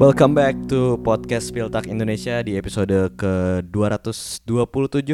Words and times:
Welcome 0.00 0.32
back 0.32 0.56
to 0.72 0.96
podcast 1.04 1.52
Piltak 1.52 1.84
Indonesia 1.84 2.40
di 2.40 2.56
episode 2.56 3.12
ke-227 3.20 5.12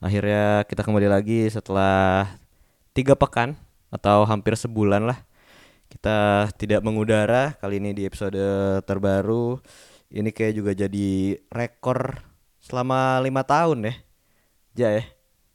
Akhirnya 0.00 0.64
kita 0.64 0.80
kembali 0.80 1.12
lagi 1.12 1.44
setelah 1.52 2.24
tiga 2.96 3.12
pekan 3.12 3.52
atau 3.92 4.24
hampir 4.24 4.56
sebulan 4.56 5.12
lah 5.12 5.20
Kita 5.92 6.48
tidak 6.56 6.80
mengudara. 6.80 7.52
Kali 7.60 7.84
ini 7.84 7.92
di 7.92 8.08
episode 8.08 8.40
terbaru 8.88 9.60
Ini 10.08 10.32
kayak 10.32 10.56
juga 10.56 10.72
jadi 10.72 11.36
rekor 11.52 12.24
selama 12.64 13.20
lima 13.20 13.44
tahun 13.44 13.92
ya. 13.92 13.94
Ja 14.72 14.88
ya 14.88 15.04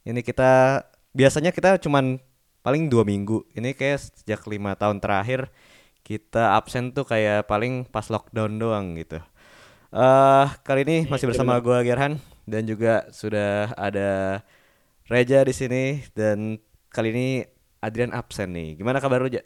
Ini 0.05 0.21
kita 0.21 0.85
biasanya 1.09 1.49
kita 1.49 1.81
cuman 1.81 2.21
paling 2.61 2.85
dua 2.85 3.01
minggu. 3.01 3.49
Ini 3.57 3.73
kayak 3.73 4.21
sejak 4.21 4.45
lima 4.45 4.77
tahun 4.77 5.01
terakhir 5.01 5.49
kita 6.07 6.55
absen 6.59 6.91
tuh 6.95 7.05
kayak 7.07 7.47
paling 7.51 7.87
pas 7.87 8.07
lockdown 8.13 8.51
doang 8.61 8.87
gitu. 8.99 9.19
eh 9.93 10.47
kali 10.67 10.81
ini 10.87 10.97
masih 11.11 11.27
bersama 11.31 11.53
gue 11.65 11.77
Gerhan 11.87 12.13
dan 12.49 12.63
juga 12.71 13.07
sudah 13.13 13.71
ada 13.77 14.41
Reja 15.11 15.43
di 15.43 15.53
sini 15.55 15.99
dan 16.15 16.57
kali 16.89 17.09
ini 17.15 17.27
Adrian 17.83 18.15
absen 18.15 18.55
nih. 18.55 18.79
Gimana 18.79 19.03
kabar 19.03 19.19
lu, 19.23 19.29
Ja? 19.31 19.43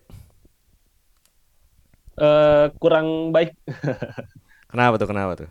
Eh, 2.18 2.66
kurang 2.82 3.08
baik 3.34 3.50
Kenapa 4.72 4.96
tuh? 5.00 5.08
Kenapa 5.10 5.34
tuh? 5.40 5.50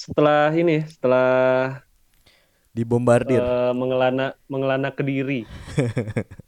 setelah 0.00 0.52
ini 0.60 0.72
setelah 0.92 1.26
Dibombardir. 2.76 3.44
eh, 3.44 3.70
mengelana 3.78 4.22
mengelana 4.52 4.88
kediri 4.96 5.34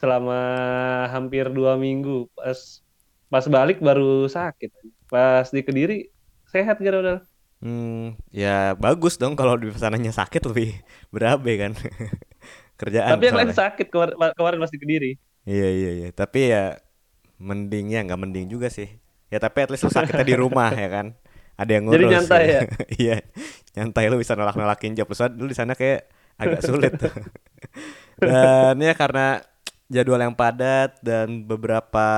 selama 0.00 0.38
hampir 1.14 1.48
dua 1.50 1.74
minggu 1.76 2.28
pas 2.36 2.58
pas 3.32 3.44
balik 3.48 3.78
baru 3.82 4.28
sakit 4.30 4.70
pas 5.10 5.46
di 5.50 5.60
kediri 5.66 5.94
sehat 6.52 6.78
gara 6.82 6.98
udah 7.02 7.18
Hmm, 7.56 8.20
ya 8.28 8.76
bagus 8.76 9.16
dong 9.16 9.32
kalau 9.32 9.56
di 9.56 9.72
sananya 9.72 10.12
sakit 10.12 10.44
lebih 10.44 10.76
berabe 11.08 11.56
kan. 11.56 11.72
Kerjaan 12.80 13.16
tapi 13.16 13.32
yang 13.32 13.38
lain 13.40 13.52
sakit 13.56 13.86
kemar 13.88 14.12
kemarin 14.36 14.60
pas 14.60 14.68
di 14.68 14.76
kediri 14.76 15.10
Iya 15.48 15.68
iya 15.72 15.90
iya, 15.96 16.08
tapi 16.12 16.52
ya 16.52 16.76
mendingnya 17.38 18.02
nggak 18.04 18.20
mending 18.20 18.46
juga 18.50 18.68
sih. 18.68 18.90
Ya 19.30 19.38
tapi 19.38 19.62
at 19.62 19.70
least 19.70 19.86
lu 19.86 19.92
sakitnya 19.94 20.26
di 20.26 20.36
rumah 20.36 20.74
ya 20.74 20.88
kan. 20.90 21.06
Ada 21.56 21.70
yang 21.78 21.84
ngurus. 21.88 21.96
Jadi 21.96 22.06
nyantai 22.12 22.42
gitu. 22.42 22.52
ya? 22.52 22.60
Iya, 23.02 23.16
nyantai 23.78 24.04
lu 24.10 24.16
bisa 24.20 24.34
nolak-nolakin 24.34 24.92
job. 24.98 25.08
Soalnya 25.14 25.38
dulu 25.38 25.48
di 25.54 25.58
sana 25.58 25.72
kayak 25.78 26.00
agak 26.36 26.60
sulit. 26.66 26.92
dan 28.20 28.76
ya 28.82 28.92
karena 28.98 29.40
jadwal 29.86 30.18
yang 30.18 30.34
padat 30.34 30.98
dan 31.02 31.46
beberapa 31.46 32.08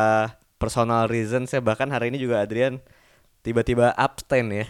personal 0.58 1.06
reasons 1.06 1.52
ya 1.54 1.62
bahkan 1.62 1.86
hari 1.88 2.10
ini 2.10 2.18
juga 2.18 2.42
Adrian 2.42 2.82
tiba-tiba 3.46 3.94
abstain 3.94 4.50
ya. 4.50 4.66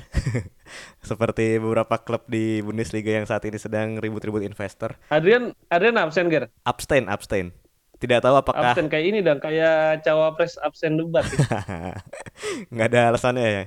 Seperti 1.08 1.56
beberapa 1.56 1.96
klub 2.04 2.28
di 2.28 2.60
Bundesliga 2.60 3.16
yang 3.16 3.24
saat 3.24 3.42
ini 3.48 3.56
sedang 3.56 3.96
ribut-ribut 3.96 4.44
investor. 4.44 5.00
Adrian 5.08 5.56
Adrian 5.72 5.96
absen 5.96 6.28
ger 6.28 6.52
Abstain, 6.62 7.08
abstain. 7.08 7.56
Tidak 7.98 8.22
tahu 8.22 8.38
apakah 8.38 8.76
absen 8.76 8.86
kayak 8.86 9.06
ini 9.10 9.18
dong 9.26 9.42
kayak 9.42 10.06
cawapres 10.06 10.54
absen 10.62 10.94
debat 10.94 11.26
nggak 12.70 12.88
ada 12.94 13.10
alasannya 13.10 13.46
ya 13.50 13.62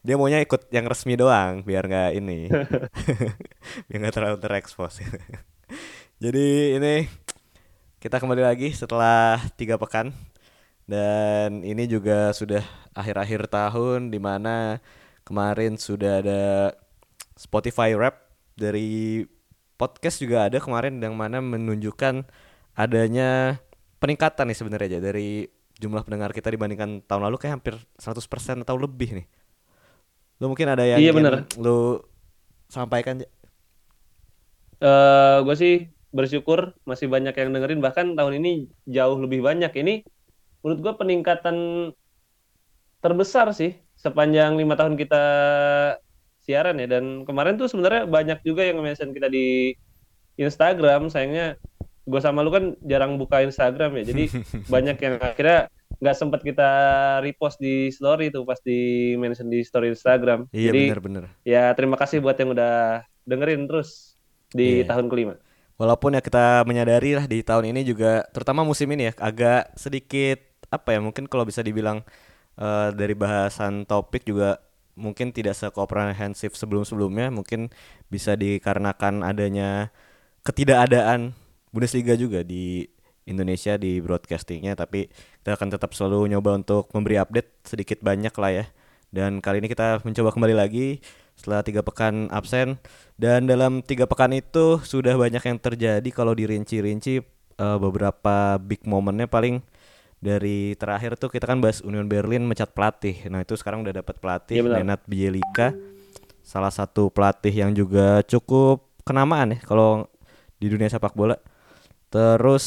dia 0.00 0.14
maunya 0.16 0.40
ikut 0.40 0.72
yang 0.72 0.88
resmi 0.88 1.20
doang 1.20 1.60
biar 1.68 1.84
nggak 1.84 2.10
ini 2.16 2.48
biar 3.92 3.98
nggak 4.00 4.14
terlalu 4.16 4.40
terekspos 4.40 5.04
jadi 6.16 6.80
ini 6.80 7.08
kita 8.04 8.20
kembali 8.20 8.44
lagi 8.44 8.68
setelah 8.76 9.40
tiga 9.56 9.80
pekan 9.80 10.12
dan 10.84 11.64
ini 11.64 11.88
juga 11.88 12.36
sudah 12.36 12.60
akhir-akhir 12.92 13.48
tahun 13.48 14.12
di 14.12 14.20
mana 14.20 14.76
kemarin 15.24 15.80
sudah 15.80 16.20
ada 16.20 16.42
Spotify 17.32 17.96
Rap 17.96 18.28
dari 18.60 19.24
podcast 19.80 20.20
juga 20.20 20.52
ada 20.52 20.60
kemarin 20.60 21.00
yang 21.00 21.16
mana 21.16 21.40
menunjukkan 21.40 22.28
adanya 22.76 23.56
peningkatan 24.04 24.52
nih 24.52 24.58
sebenarnya 24.60 24.88
aja 24.92 25.00
dari 25.00 25.48
jumlah 25.80 26.04
pendengar 26.04 26.36
kita 26.36 26.52
dibandingkan 26.52 27.08
tahun 27.08 27.32
lalu 27.32 27.40
kayak 27.40 27.56
hampir 27.56 27.80
100% 27.96 28.68
atau 28.68 28.76
lebih 28.76 29.16
nih. 29.16 29.26
Lu 30.44 30.52
mungkin 30.52 30.68
ada 30.68 30.84
yang 30.84 31.00
Iya, 31.00 31.16
bener. 31.16 31.48
lu 31.56 32.04
sampaikan 32.68 33.24
eh 34.84 35.36
gue 35.40 35.56
sih 35.56 35.93
bersyukur 36.14 36.78
masih 36.86 37.10
banyak 37.10 37.34
yang 37.34 37.50
dengerin. 37.50 37.82
Bahkan 37.82 38.14
tahun 38.14 38.38
ini 38.38 38.52
jauh 38.86 39.18
lebih 39.18 39.42
banyak. 39.42 39.74
Ini 39.74 39.94
menurut 40.62 40.78
gue 40.80 40.94
peningkatan 40.94 41.56
terbesar 43.02 43.52
sih 43.52 43.74
sepanjang 43.98 44.54
lima 44.54 44.78
tahun 44.78 44.94
kita 44.94 45.22
siaran 46.40 46.78
ya. 46.78 46.86
Dan 46.88 47.26
kemarin 47.26 47.58
tuh 47.58 47.66
sebenarnya 47.66 48.06
banyak 48.06 48.38
juga 48.40 48.62
yang 48.62 48.78
mention 48.78 49.10
kita 49.10 49.26
di 49.26 49.74
Instagram. 50.36 51.10
Sayangnya 51.10 51.58
gue 52.04 52.20
sama 52.20 52.44
lu 52.44 52.54
kan 52.54 52.78
jarang 52.80 53.18
buka 53.18 53.42
Instagram 53.42 53.98
ya. 54.00 54.04
Jadi 54.08 54.24
banyak 54.74 54.96
yang 54.96 55.14
akhirnya 55.18 55.66
nggak 55.94 56.16
sempat 56.18 56.40
kita 56.42 56.70
repost 57.22 57.56
di 57.58 57.88
story 57.88 58.28
tuh 58.28 58.44
pas 58.44 58.58
di 58.60 59.14
mention 59.16 59.48
di 59.48 59.62
story 59.62 59.90
Instagram. 59.90 60.46
Iya 60.50 60.70
jadi 60.70 60.82
bener-bener. 60.90 61.24
ya 61.42 61.72
terima 61.72 61.96
kasih 61.96 62.18
buat 62.20 62.36
yang 62.36 62.52
udah 62.52 63.02
dengerin 63.24 63.64
terus 63.64 64.18
di 64.52 64.82
Iya. 64.84 64.90
tahun 64.90 65.06
kelima 65.08 65.34
Walaupun 65.74 66.14
ya 66.14 66.22
kita 66.22 66.62
menyadari 66.68 67.18
lah 67.18 67.26
di 67.26 67.42
tahun 67.42 67.74
ini 67.74 67.82
juga 67.82 68.22
terutama 68.30 68.62
musim 68.62 68.86
ini 68.94 69.10
ya 69.10 69.12
agak 69.18 69.74
sedikit 69.74 70.38
apa 70.70 70.94
ya 70.94 71.02
mungkin 71.02 71.26
kalau 71.26 71.42
bisa 71.42 71.66
dibilang 71.66 72.06
eh, 72.58 72.88
dari 72.94 73.14
bahasan 73.18 73.82
topik 73.82 74.22
juga 74.22 74.62
mungkin 74.94 75.34
tidak 75.34 75.58
sekomprehensif 75.58 76.54
sebelum-sebelumnya 76.54 77.34
mungkin 77.34 77.74
bisa 78.06 78.38
dikarenakan 78.38 79.26
adanya 79.26 79.90
ketidakadaan 80.46 81.34
Bundesliga 81.74 82.14
juga 82.14 82.46
di 82.46 82.86
Indonesia 83.26 83.74
di 83.74 83.98
broadcastingnya 83.98 84.78
tapi 84.78 85.10
kita 85.42 85.58
akan 85.58 85.68
tetap 85.74 85.90
selalu 85.96 86.30
nyoba 86.30 86.54
untuk 86.54 86.86
memberi 86.94 87.18
update 87.18 87.66
sedikit 87.66 87.98
banyak 88.04 88.30
lah 88.38 88.52
ya. 88.62 88.64
Dan 89.14 89.38
kali 89.38 89.62
ini 89.62 89.70
kita 89.70 90.02
mencoba 90.02 90.34
kembali 90.34 90.54
lagi 90.54 90.98
setelah 91.34 91.60
tiga 91.66 91.82
pekan 91.82 92.30
absen 92.30 92.78
dan 93.18 93.44
dalam 93.44 93.82
tiga 93.82 94.06
pekan 94.06 94.32
itu 94.32 94.80
sudah 94.82 95.18
banyak 95.18 95.42
yang 95.42 95.58
terjadi 95.58 96.08
kalau 96.14 96.32
dirinci-rinci 96.32 97.20
eh, 97.58 97.78
beberapa 97.78 98.58
big 98.62 98.86
momennya 98.86 99.26
paling 99.26 99.62
dari 100.24 100.72
terakhir 100.80 101.20
tuh 101.20 101.28
kita 101.28 101.44
kan 101.44 101.60
bahas 101.60 101.84
Union 101.84 102.08
Berlin 102.08 102.48
mencat 102.48 102.72
pelatih. 102.72 103.28
Nah 103.28 103.44
itu 103.44 103.60
sekarang 103.60 103.84
udah 103.84 104.00
dapat 104.00 104.16
pelatih 104.16 104.64
benar. 104.64 104.80
Nenad 104.80 105.00
Bielika, 105.04 105.76
salah 106.40 106.72
satu 106.72 107.12
pelatih 107.12 107.52
yang 107.52 107.76
juga 107.76 108.24
cukup 108.24 108.88
kenamaan 109.04 109.52
ya 109.52 109.58
kalau 109.60 110.08
di 110.56 110.72
dunia 110.72 110.88
sepak 110.88 111.12
bola. 111.12 111.36
Terus 112.08 112.64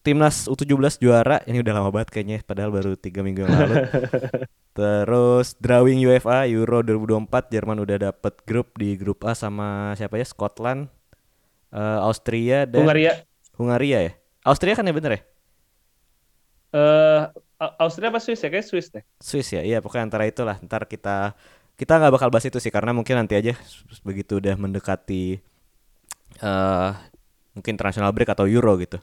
timnas 0.00 0.48
U17 0.48 0.98
juara, 0.98 1.44
ini 1.44 1.60
udah 1.60 1.72
lama 1.76 1.90
banget 1.92 2.08
kayaknya, 2.10 2.40
padahal 2.42 2.72
baru 2.72 2.96
tiga 2.96 3.20
minggu 3.20 3.44
yang 3.44 3.52
lalu. 3.52 3.74
Terus 4.78 5.58
drawing 5.60 6.00
UEFA 6.06 6.46
Euro 6.48 6.80
2024 6.80 7.52
Jerman 7.52 7.78
udah 7.84 8.10
dapet 8.10 8.34
grup 8.46 8.72
di 8.78 8.96
grup 8.96 9.26
A 9.26 9.34
sama 9.34 9.92
siapa 9.94 10.16
ya 10.16 10.24
Scotland, 10.24 10.88
eh, 11.70 11.98
Austria 12.00 12.64
dan 12.64 12.86
Hungaria 12.86 13.12
Hungaria 13.60 13.98
ya. 14.08 14.12
Austria 14.46 14.72
kan 14.72 14.88
ya 14.88 14.94
bener 14.94 15.12
ya? 15.18 15.22
eh 16.70 17.22
A- 17.60 17.74
Austria 17.82 18.08
apa 18.08 18.22
Swiss 18.22 18.40
ya 18.40 18.48
kayak 18.48 18.64
Swiss 18.64 18.88
deh 18.88 19.04
Swiss 19.20 19.52
ya, 19.52 19.60
iya 19.60 19.82
pokoknya 19.84 20.06
antara 20.08 20.24
itulah. 20.24 20.56
Ntar 20.64 20.86
kita 20.88 21.34
kita 21.76 21.92
nggak 21.98 22.12
bakal 22.14 22.28
bahas 22.32 22.46
itu 22.48 22.56
sih 22.56 22.72
karena 22.72 22.94
mungkin 22.96 23.20
nanti 23.20 23.36
aja 23.36 23.52
begitu 24.00 24.38
udah 24.40 24.54
mendekati 24.56 25.40
eh 26.40 26.90
mungkin 27.52 27.72
international 27.74 28.14
break 28.14 28.30
atau 28.32 28.46
Euro 28.48 28.78
gitu. 28.78 28.96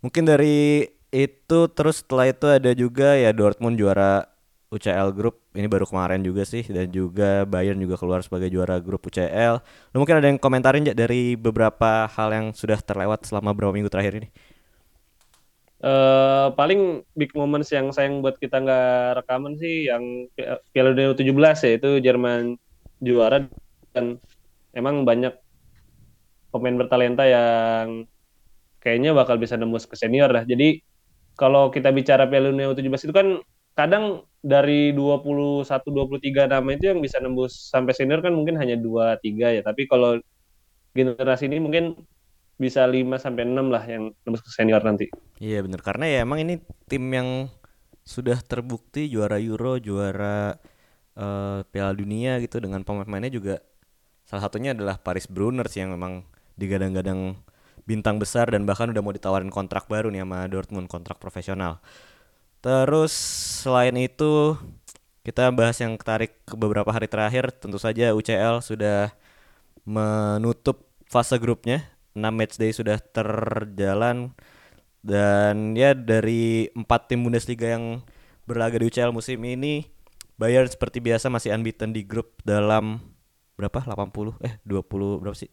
Mungkin 0.00 0.24
dari 0.24 0.88
itu 1.12 1.58
terus 1.74 2.00
setelah 2.00 2.30
itu 2.30 2.46
ada 2.46 2.70
juga 2.72 3.18
ya 3.18 3.30
Dortmund 3.34 3.76
juara 3.76 4.24
UCL 4.70 5.10
Group 5.10 5.42
ini 5.58 5.66
baru 5.66 5.82
kemarin 5.82 6.22
juga 6.22 6.46
sih 6.46 6.62
dan 6.62 6.86
juga 6.94 7.42
Bayern 7.42 7.76
juga 7.82 7.98
keluar 7.98 8.22
sebagai 8.22 8.46
juara 8.54 8.78
grup 8.78 9.02
UCL. 9.10 9.58
Lu 9.92 9.96
mungkin 9.98 10.22
ada 10.22 10.30
yang 10.30 10.38
komentarin 10.38 10.86
ya 10.86 10.94
dari 10.94 11.34
beberapa 11.34 12.06
hal 12.06 12.28
yang 12.30 12.46
sudah 12.54 12.78
terlewat 12.78 13.26
selama 13.26 13.50
beberapa 13.50 13.74
minggu 13.74 13.90
terakhir 13.90 14.22
ini. 14.22 14.28
eh 15.80 16.46
paling 16.58 16.80
big 17.16 17.32
moments 17.40 17.68
yang 17.76 17.88
sayang 17.96 18.20
buat 18.22 18.36
kita 18.42 18.56
nggak 18.64 18.84
rekaman 19.24 19.54
sih 19.62 19.88
yang 19.88 20.04
Pi- 20.36 20.60
Piala 20.72 20.92
Dunia 20.92 21.10
U17 21.16 21.56
ya 21.64 21.70
itu 21.80 21.88
Jerman 22.06 22.42
juara 23.00 23.36
dan 23.96 24.20
emang 24.76 24.96
banyak 25.08 25.32
pemain 26.52 26.76
bertalenta 26.80 27.24
yang 27.26 28.06
kayaknya 28.80 29.12
bakal 29.12 29.36
bisa 29.36 29.54
nembus 29.60 29.84
ke 29.84 29.94
senior 29.94 30.32
lah 30.32 30.42
jadi 30.48 30.80
kalau 31.40 31.72
kita 31.72 31.88
bicara 31.88 32.28
Piala 32.28 32.52
Dunia 32.52 32.68
U17 32.68 33.08
itu 33.08 33.14
kan 33.16 33.40
kadang 33.72 34.28
dari 34.44 34.92
21 34.92 35.64
23 35.64 36.52
nama 36.52 36.68
itu 36.72 36.84
yang 36.92 37.00
bisa 37.00 37.16
nembus 37.16 37.72
sampai 37.72 37.96
senior 37.96 38.20
kan 38.20 38.36
mungkin 38.36 38.60
hanya 38.60 38.76
2 38.76 39.20
3 39.24 39.56
ya. 39.56 39.62
Tapi 39.64 39.88
kalau 39.88 40.20
generasi 40.92 41.48
ini 41.48 41.64
mungkin 41.64 41.96
bisa 42.60 42.84
5 42.84 43.16
sampai 43.16 43.48
6 43.48 43.72
lah 43.72 43.84
yang 43.88 44.12
nembus 44.28 44.44
ke 44.44 44.50
senior 44.52 44.84
nanti. 44.84 45.08
Iya 45.40 45.64
bener 45.64 45.80
karena 45.80 46.04
ya 46.12 46.18
emang 46.28 46.44
ini 46.44 46.60
tim 46.88 47.04
yang 47.08 47.48
sudah 48.04 48.36
terbukti 48.44 49.08
juara 49.08 49.40
Euro, 49.40 49.80
juara 49.80 50.60
uh, 51.16 51.64
Piala 51.68 51.96
Dunia 51.96 52.36
gitu 52.44 52.60
dengan 52.60 52.84
pemain-pemainnya 52.84 53.32
juga 53.32 53.54
salah 54.28 54.44
satunya 54.44 54.76
adalah 54.76 55.00
Paris 55.00 55.24
Brunner 55.24 55.68
sih 55.72 55.84
yang 55.84 55.96
memang 55.96 56.24
digadang-gadang 56.60 57.40
bintang 57.90 58.22
besar 58.22 58.46
dan 58.54 58.62
bahkan 58.62 58.86
udah 58.94 59.02
mau 59.02 59.10
ditawarin 59.10 59.50
kontrak 59.50 59.90
baru 59.90 60.14
nih 60.14 60.22
sama 60.22 60.46
Dortmund 60.46 60.86
kontrak 60.86 61.18
profesional. 61.18 61.82
Terus 62.62 63.10
selain 63.66 63.98
itu 63.98 64.54
kita 65.26 65.50
bahas 65.50 65.74
yang 65.82 65.98
tarik 65.98 66.38
ke 66.46 66.54
beberapa 66.54 66.94
hari 66.94 67.10
terakhir. 67.10 67.50
Tentu 67.58 67.82
saja 67.82 68.14
UCL 68.14 68.62
sudah 68.62 69.10
menutup 69.82 70.86
fase 71.10 71.34
grupnya. 71.42 71.82
6 72.14 72.22
matchday 72.30 72.70
sudah 72.70 73.02
terjalan. 73.02 74.30
Dan 75.02 75.74
ya 75.74 75.96
dari 75.96 76.70
empat 76.76 77.10
tim 77.10 77.24
Bundesliga 77.26 77.74
yang 77.74 78.04
berlaga 78.44 78.78
di 78.78 78.86
UCL 78.86 79.14
musim 79.14 79.40
ini 79.46 79.88
Bayern 80.40 80.68
seperti 80.68 81.04
biasa 81.04 81.28
masih 81.28 81.52
unbeaten 81.52 81.92
di 81.92 82.00
grup 82.00 82.40
dalam 82.48 82.96
berapa? 83.60 83.84
80 83.84 84.40
eh 84.40 84.56
20 84.64 85.20
berapa 85.20 85.36
sih 85.36 85.52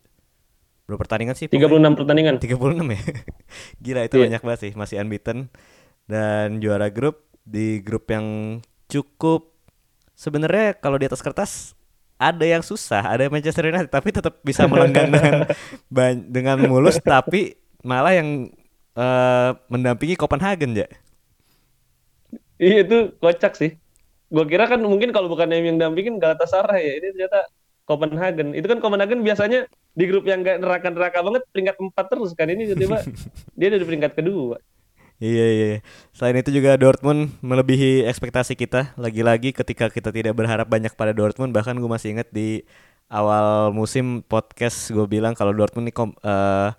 berapa 0.88 1.04
pertandingan 1.04 1.36
sih? 1.36 1.52
36 1.52 1.68
pokoknya? 1.68 1.90
pertandingan. 2.00 2.36
36 2.40 2.96
ya. 2.96 3.02
Gila 3.84 4.02
itu 4.08 4.16
yeah. 4.18 4.24
banyak 4.32 4.42
banget 4.42 4.60
sih, 4.64 4.72
masih 4.74 4.96
unbeaten 5.04 5.52
dan 6.08 6.64
juara 6.64 6.88
grup 6.88 7.28
di 7.44 7.84
grup 7.84 8.08
yang 8.08 8.60
cukup 8.88 9.52
sebenarnya 10.16 10.80
kalau 10.80 10.96
di 10.96 11.06
atas 11.06 11.20
kertas 11.20 11.76
ada 12.18 12.48
yang 12.48 12.66
susah, 12.66 13.04
ada 13.04 13.30
Manchester 13.30 13.70
United 13.70 13.92
tapi 13.94 14.10
tetap 14.10 14.42
bisa 14.42 14.66
melenggang 14.66 15.12
dengan 15.14 15.46
dengan 16.26 16.58
mulus 16.66 16.98
tapi 16.98 17.60
malah 17.86 18.16
yang 18.18 18.50
uh, 18.98 19.54
mendampingi 19.70 20.18
Copenhagen 20.18 20.74
ya. 20.74 20.90
Iya 22.58 22.88
itu 22.88 22.98
kocak 23.22 23.54
sih. 23.54 23.78
Gue 24.34 24.44
kira 24.50 24.66
kan 24.66 24.82
mungkin 24.82 25.14
kalau 25.14 25.30
bukan 25.30 25.48
yang 25.54 25.78
dampingin 25.78 26.18
Galatasaray 26.18 26.82
ya. 26.82 26.94
Ini 26.98 27.08
ternyata 27.14 27.40
Copenhagen. 27.86 28.58
Itu 28.58 28.66
kan 28.66 28.82
Copenhagen 28.82 29.22
biasanya 29.22 29.70
di 29.98 30.04
grup 30.06 30.30
yang 30.30 30.46
gak 30.46 30.62
neraka-neraka 30.62 31.26
banget 31.26 31.44
peringkat 31.50 31.78
empat 31.82 32.06
terus 32.06 32.32
kan 32.38 32.46
ini 32.54 32.70
tiba-tiba 32.70 33.02
dia 33.58 33.68
ada 33.74 33.82
di 33.82 33.88
peringkat 33.90 34.14
kedua. 34.14 34.62
Iya 35.18 35.46
iya. 35.50 35.68
Selain 36.14 36.38
itu 36.38 36.54
juga 36.54 36.78
Dortmund 36.78 37.34
melebihi 37.42 38.06
ekspektasi 38.06 38.54
kita. 38.54 38.94
Lagi-lagi 39.02 39.50
ketika 39.50 39.90
kita 39.90 40.14
tidak 40.14 40.38
berharap 40.38 40.70
banyak 40.70 40.94
pada 40.94 41.10
Dortmund, 41.10 41.50
bahkan 41.50 41.74
gue 41.74 41.90
masih 41.90 42.14
ingat 42.14 42.30
di 42.30 42.62
awal 43.10 43.74
musim 43.74 44.22
podcast 44.22 44.94
gue 44.94 45.10
bilang 45.10 45.34
kalau 45.34 45.58
Dortmund 45.58 45.90
ini 45.90 45.94
uh, 45.98 46.70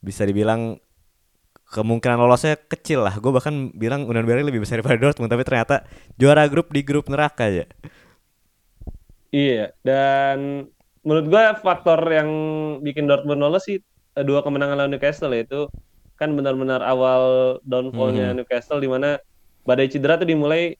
bisa 0.00 0.24
dibilang 0.24 0.80
kemungkinan 1.68 2.16
lolosnya 2.16 2.56
kecil 2.56 3.04
lah. 3.04 3.20
Gue 3.20 3.36
bahkan 3.36 3.68
bilang 3.76 4.08
Union 4.08 4.24
Berlin 4.24 4.48
lebih 4.48 4.64
besar 4.64 4.80
daripada 4.80 4.96
Dortmund, 4.96 5.28
tapi 5.28 5.44
ternyata 5.44 5.84
juara 6.16 6.48
grup 6.48 6.72
di 6.72 6.80
grup 6.80 7.12
neraka 7.12 7.52
ya. 7.52 7.68
Iya, 9.28 9.76
dan 9.84 10.64
menurut 11.02 11.26
gue 11.30 11.44
faktor 11.62 12.00
yang 12.10 12.30
bikin 12.82 13.06
Dortmund 13.06 13.42
lolos 13.42 13.66
sih 13.66 13.78
eh, 14.16 14.24
dua 14.24 14.42
kemenangan 14.42 14.78
lawan 14.78 14.92
Newcastle 14.94 15.34
yaitu 15.34 15.70
kan 16.18 16.34
benar-benar 16.34 16.82
awal 16.82 17.56
downfallnya 17.62 18.34
hmm. 18.34 18.42
Newcastle 18.42 18.82
di 18.82 18.90
mana 18.90 19.22
badai 19.62 19.86
cedera 19.86 20.18
tuh 20.18 20.26
dimulai 20.26 20.74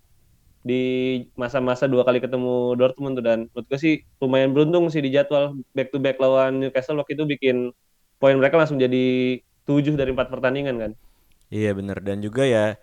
di 0.66 0.82
masa-masa 1.38 1.86
dua 1.86 2.02
kali 2.02 2.18
ketemu 2.18 2.74
Dortmund 2.74 3.22
tuh 3.22 3.24
dan 3.24 3.38
menurut 3.54 3.66
gue 3.70 3.78
sih 3.78 3.94
lumayan 4.18 4.50
beruntung 4.50 4.90
sih 4.90 4.98
di 4.98 5.14
jadwal 5.14 5.54
back 5.72 5.94
to 5.94 6.02
back 6.02 6.18
lawan 6.18 6.58
Newcastle 6.58 6.98
waktu 6.98 7.14
itu 7.14 7.24
bikin 7.24 7.56
poin 8.18 8.34
mereka 8.34 8.58
langsung 8.58 8.82
jadi 8.82 9.38
tujuh 9.64 9.94
dari 9.94 10.10
empat 10.10 10.28
pertandingan 10.28 10.76
kan. 10.76 10.92
Iya 11.48 11.72
benar 11.72 12.02
dan 12.02 12.18
juga 12.20 12.42
ya 12.44 12.74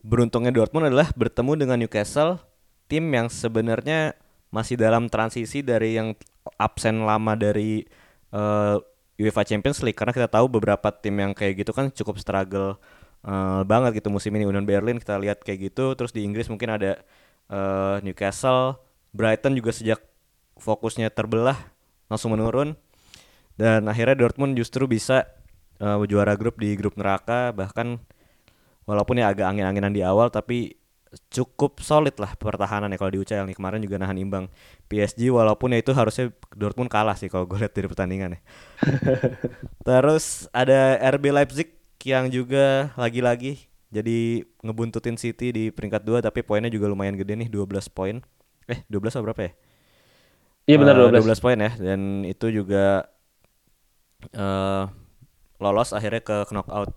beruntungnya 0.00 0.50
Dortmund 0.50 0.88
adalah 0.88 1.12
bertemu 1.12 1.52
dengan 1.60 1.76
Newcastle 1.76 2.40
tim 2.88 3.04
yang 3.12 3.28
sebenarnya 3.28 4.16
masih 4.48 4.80
dalam 4.80 5.12
transisi 5.12 5.60
dari 5.60 5.98
yang 5.98 6.16
absen 6.60 7.02
lama 7.04 7.34
dari 7.34 7.84
uh, 8.32 8.78
UEFA 9.16 9.42
Champions 9.46 9.80
League. 9.80 9.96
Karena 9.96 10.12
kita 10.12 10.28
tahu 10.28 10.46
beberapa 10.48 10.90
tim 10.92 11.16
yang 11.18 11.32
kayak 11.32 11.64
gitu 11.64 11.72
kan 11.72 11.90
cukup 11.90 12.20
struggle 12.20 12.76
uh, 13.24 13.62
banget 13.64 14.02
gitu 14.02 14.08
musim 14.12 14.34
ini. 14.36 14.44
Union 14.48 14.66
Berlin 14.66 15.00
kita 15.00 15.16
lihat 15.18 15.42
kayak 15.42 15.72
gitu. 15.72 15.94
Terus 15.96 16.12
di 16.12 16.22
Inggris 16.26 16.50
mungkin 16.50 16.74
ada 16.74 17.00
uh, 17.48 17.98
Newcastle. 18.04 18.78
Brighton 19.14 19.54
juga 19.54 19.70
sejak 19.70 20.02
fokusnya 20.58 21.10
terbelah 21.14 21.56
langsung 22.10 22.34
menurun. 22.34 22.74
Dan 23.54 23.86
akhirnya 23.86 24.18
Dortmund 24.18 24.58
justru 24.58 24.90
bisa 24.90 25.30
uh, 25.78 26.02
juara 26.04 26.34
grup 26.34 26.58
di 26.58 26.74
grup 26.74 26.98
neraka. 26.98 27.54
Bahkan 27.54 28.02
walaupun 28.84 29.22
ya 29.22 29.30
agak 29.32 29.48
angin-anginan 29.48 29.94
di 29.94 30.02
awal 30.04 30.28
tapi 30.28 30.76
cukup 31.30 31.82
solid 31.82 32.14
lah 32.18 32.34
pertahanan 32.34 32.90
ya 32.90 32.98
kalau 32.98 33.12
di 33.14 33.20
UCL 33.22 33.46
nih 33.46 33.56
kemarin 33.56 33.80
juga 33.82 33.96
nahan 33.98 34.18
imbang 34.18 34.46
PSG 34.86 35.30
walaupun 35.30 35.74
ya 35.74 35.78
itu 35.80 35.94
harusnya 35.94 36.30
Dortmund 36.54 36.90
kalah 36.90 37.14
sih 37.18 37.30
kalau 37.30 37.46
gue 37.46 37.58
lihat 37.58 37.74
dari 37.74 37.86
pertandingan 37.86 38.36
ya. 38.36 38.40
Terus 39.88 40.46
ada 40.50 40.98
RB 41.16 41.34
Leipzig 41.34 41.68
yang 42.04 42.28
juga 42.28 42.92
lagi-lagi 42.98 43.70
jadi 43.94 44.42
ngebuntutin 44.60 45.14
City 45.14 45.54
di 45.54 45.64
peringkat 45.70 46.02
2 46.02 46.20
tapi 46.20 46.42
poinnya 46.42 46.68
juga 46.68 46.90
lumayan 46.90 47.14
gede 47.14 47.46
nih 47.46 47.48
12 47.48 47.88
poin. 47.94 48.18
Eh 48.66 48.82
12 48.90 49.14
atau 49.14 49.24
berapa 49.24 49.42
ya? 49.48 49.52
Iya 50.64 50.76
benar 50.80 50.94
uh, 50.98 51.12
12. 51.12 51.30
12 51.30 51.44
poin 51.44 51.58
ya 51.60 51.72
dan 51.78 52.00
itu 52.26 52.46
juga 52.50 53.06
uh, 54.34 54.88
lolos 55.62 55.92
akhirnya 55.92 56.24
ke 56.24 56.36
knockout 56.50 56.92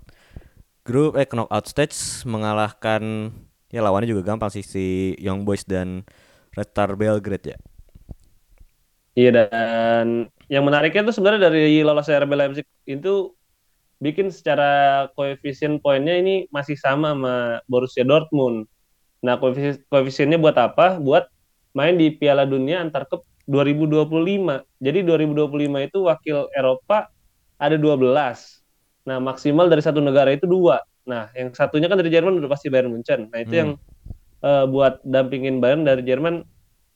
grup 0.88 1.20
eh 1.20 1.28
knockout 1.28 1.68
stage 1.68 2.24
mengalahkan 2.24 3.36
ya 3.72 3.84
lawannya 3.84 4.10
juga 4.10 4.24
gampang 4.24 4.52
sih 4.52 4.64
si 4.64 5.16
Young 5.20 5.44
Boys 5.44 5.68
dan 5.68 6.04
Red 6.56 6.70
Star 6.72 6.96
Belgrade 6.96 7.56
ya. 7.56 7.58
Iya 9.18 9.30
dan 9.34 10.30
yang 10.46 10.64
menariknya 10.64 11.10
itu 11.10 11.14
sebenarnya 11.18 11.50
dari 11.50 11.82
lolos 11.82 12.06
RB 12.06 12.32
Leipzig 12.38 12.68
itu 12.86 13.34
bikin 13.98 14.30
secara 14.30 15.06
koefisien 15.18 15.82
poinnya 15.82 16.14
ini 16.22 16.46
masih 16.54 16.78
sama 16.78 17.18
sama 17.18 17.60
Borussia 17.66 18.06
Dortmund. 18.06 18.70
Nah, 19.26 19.42
koefisien 19.42 19.82
koefisiennya 19.90 20.38
buat 20.38 20.54
apa? 20.56 21.02
Buat 21.02 21.28
main 21.74 21.98
di 21.98 22.14
Piala 22.14 22.46
Dunia 22.46 22.82
antar 22.86 23.10
klub 23.10 23.26
2025. 23.50 24.62
Jadi 24.78 25.00
2025 25.02 25.82
itu 25.82 25.98
wakil 26.06 26.38
Eropa 26.54 27.10
ada 27.58 27.76
12. 27.76 28.62
Nah, 29.08 29.18
maksimal 29.18 29.66
dari 29.72 29.82
satu 29.82 29.98
negara 29.98 30.30
itu 30.30 30.46
dua. 30.46 30.84
Nah, 31.08 31.32
yang 31.34 31.56
satunya 31.56 31.88
kan 31.88 31.98
dari 31.98 32.12
Jerman 32.12 32.38
udah 32.44 32.52
pasti 32.52 32.68
Bayern 32.68 32.92
Munchen. 32.92 33.32
Nah, 33.32 33.40
itu 33.40 33.56
hmm. 33.56 33.62
yang 33.64 33.70
uh, 34.44 34.68
buat 34.68 35.00
dampingin 35.08 35.64
Bayern 35.64 35.88
dari 35.88 36.04
Jerman 36.04 36.44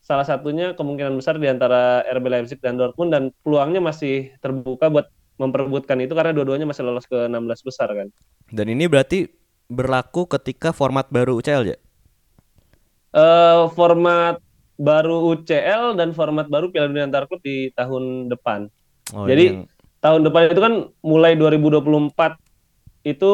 salah 0.01 0.25
satunya 0.27 0.74
kemungkinan 0.75 1.15
besar 1.15 1.38
di 1.38 1.48
antara 1.48 2.03
RB 2.10 2.25
Leipzig 2.27 2.60
dan 2.60 2.75
Dortmund 2.75 3.13
dan 3.13 3.24
peluangnya 3.46 3.80
masih 3.80 4.34
terbuka 4.44 4.89
buat 4.91 5.08
memperebutkan 5.39 5.98
itu 6.03 6.13
karena 6.13 6.36
dua-duanya 6.36 6.70
masih 6.70 6.86
lolos 6.86 7.08
ke 7.10 7.15
16 7.15 7.39
besar 7.65 7.89
kan. 7.89 8.08
Dan 8.51 8.68
ini 8.70 8.86
berarti 8.86 9.25
berlaku 9.72 10.27
ketika 10.27 10.75
format 10.75 11.08
baru 11.10 11.39
UCL 11.39 11.63
ya? 11.72 11.77
Uh, 13.15 13.72
format 13.74 14.38
baru 14.82 15.34
UCL 15.34 15.96
dan 15.96 16.12
format 16.12 16.50
baru 16.50 16.74
Piala 16.74 16.89
Dunia 16.89 17.06
antar 17.08 17.30
klub 17.30 17.41
di 17.41 17.70
tahun 17.74 18.27
depan. 18.27 18.68
Oh, 19.13 19.25
Jadi 19.30 19.46
yang... 19.63 19.65
tahun 20.01 20.22
depan 20.25 20.41
itu 20.51 20.62
kan 20.62 20.74
mulai 21.06 21.34
2024 21.38 22.12
itu 23.06 23.32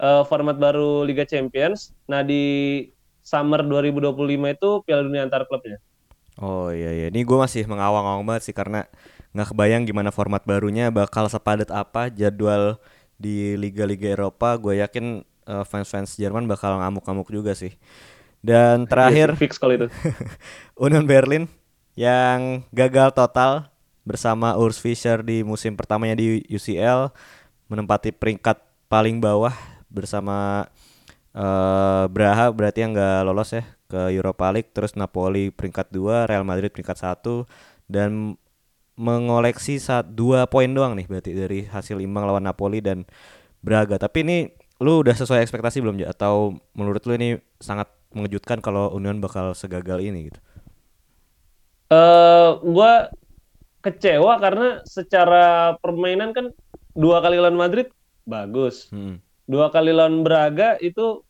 uh, 0.00 0.24
format 0.24 0.56
baru 0.56 1.04
Liga 1.04 1.28
Champions. 1.28 1.92
Nah 2.08 2.24
di 2.24 2.88
summer 3.20 3.60
2025 3.62 4.16
itu 4.56 4.70
Piala 4.88 5.04
Dunia 5.04 5.28
antar 5.28 5.44
klubnya. 5.44 5.78
Oh 6.40 6.72
iya 6.72 6.88
iya, 6.96 7.06
ini 7.12 7.20
gue 7.20 7.36
masih 7.36 7.68
mengawang-awang 7.68 8.24
banget 8.24 8.48
sih 8.48 8.56
karena 8.56 8.88
nggak 9.36 9.52
kebayang 9.52 9.84
gimana 9.84 10.08
format 10.08 10.40
barunya 10.42 10.88
bakal 10.88 11.28
sepadat 11.28 11.68
apa 11.68 12.08
jadwal 12.08 12.80
di 13.20 13.54
liga-liga 13.60 14.16
Eropa. 14.16 14.56
Gue 14.56 14.80
yakin 14.80 15.20
uh, 15.44 15.64
fans-fans 15.68 16.16
Jerman 16.16 16.48
bakal 16.48 16.80
ngamuk-ngamuk 16.80 17.28
juga 17.28 17.52
sih. 17.52 17.76
Dan 18.40 18.88
terakhir, 18.88 19.36
yes, 19.36 19.38
fix 19.38 19.60
kalau 19.60 19.76
itu. 19.76 19.86
Union 20.88 21.04
Berlin 21.04 21.44
yang 21.92 22.64
gagal 22.72 23.12
total 23.12 23.68
bersama 24.08 24.56
Urs 24.56 24.80
Fischer 24.80 25.20
di 25.20 25.44
musim 25.44 25.76
pertamanya 25.76 26.16
di 26.16 26.40
UCL 26.48 27.12
menempati 27.68 28.16
peringkat 28.16 28.56
paling 28.88 29.20
bawah 29.20 29.52
bersama 29.90 30.66
uh, 31.34 32.06
Braha 32.08 32.50
berarti 32.54 32.86
yang 32.86 32.94
nggak 32.94 33.26
lolos 33.26 33.50
ya 33.54 33.66
ke 33.90 34.14
Europa 34.14 34.46
League 34.54 34.70
terus 34.70 34.94
Napoli 34.94 35.50
peringkat 35.50 35.90
2 35.90 36.30
Real 36.30 36.46
Madrid 36.46 36.70
peringkat 36.70 36.98
1 37.02 37.90
dan 37.90 38.38
mengoleksi 39.00 39.80
saat 39.80 40.12
dua 40.12 40.44
poin 40.44 40.68
doang 40.68 40.92
nih 40.92 41.08
berarti 41.08 41.32
dari 41.32 41.64
hasil 41.64 41.98
imbang 42.04 42.28
lawan 42.28 42.44
Napoli 42.44 42.84
dan 42.84 43.08
Braga. 43.64 43.96
Tapi 43.96 44.24
ini 44.24 44.36
lu 44.76 45.00
udah 45.00 45.16
sesuai 45.16 45.40
ekspektasi 45.40 45.80
belum 45.80 46.04
ya 46.04 46.12
atau 46.12 46.52
menurut 46.76 47.00
lu 47.08 47.16
ini 47.16 47.40
sangat 47.60 47.88
mengejutkan 48.12 48.60
kalau 48.60 48.92
Union 48.92 49.16
bakal 49.20 49.56
segagal 49.56 50.04
ini 50.04 50.28
gitu? 50.28 50.40
Eh 51.88 51.96
uh, 51.96 52.60
gua 52.60 53.08
kecewa 53.80 54.36
karena 54.36 54.84
secara 54.84 55.76
permainan 55.80 56.36
kan 56.36 56.52
dua 56.92 57.24
kali 57.24 57.40
lawan 57.40 57.56
Madrid 57.56 57.88
bagus. 58.28 58.92
Hmm 58.92 59.24
dua 59.50 59.66
kali 59.74 59.90
lawan 59.90 60.22
Braga 60.22 60.78
itu 60.78 61.26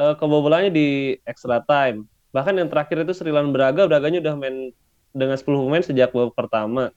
uh, 0.00 0.16
kebobolannya 0.16 0.72
di 0.72 0.88
extra 1.28 1.60
time. 1.68 2.08
Bahkan 2.32 2.56
yang 2.56 2.72
terakhir 2.72 3.04
itu 3.04 3.12
Sri 3.12 3.28
Braga, 3.28 3.84
Braganya 3.84 4.24
udah 4.24 4.34
main 4.40 4.72
dengan 5.12 5.36
10 5.36 5.44
pemain 5.44 5.84
sejak 5.84 6.14
babak 6.14 6.32
pertama. 6.32 6.94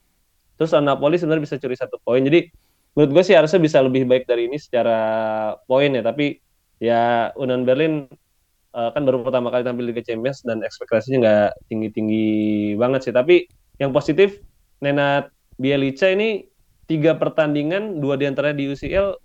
Terus 0.55 0.71
Napoli 0.79 1.19
sebenarnya 1.19 1.43
bisa 1.43 1.57
curi 1.59 1.75
satu 1.75 1.99
poin. 1.99 2.21
Jadi 2.23 2.47
menurut 2.93 3.11
gue 3.19 3.23
sih 3.25 3.35
harusnya 3.35 3.57
bisa 3.57 3.81
lebih 3.81 4.05
baik 4.05 4.29
dari 4.29 4.47
ini 4.47 4.55
secara 4.61 4.99
poin 5.65 5.89
ya. 5.91 6.05
Tapi 6.05 6.37
ya 6.77 7.33
Union 7.35 7.65
Berlin 7.65 8.05
uh, 8.77 8.93
kan 8.93 9.01
baru 9.03 9.25
pertama 9.25 9.49
kali 9.49 9.65
tampil 9.65 9.89
Liga 9.89 10.05
Champions 10.05 10.45
dan 10.45 10.61
ekspektasinya 10.61 11.17
nggak 11.25 11.49
tinggi-tinggi 11.73 12.27
banget 12.77 13.09
sih. 13.09 13.13
Tapi 13.13 13.49
yang 13.81 13.89
positif 13.89 14.37
Nenad 14.79 15.33
Bielica 15.57 16.13
ini 16.13 16.45
tiga 16.85 17.17
pertandingan, 17.17 17.97
dua 17.97 18.21
di 18.21 18.29
antaranya 18.29 18.61
di 18.61 18.69
UCL 18.69 19.17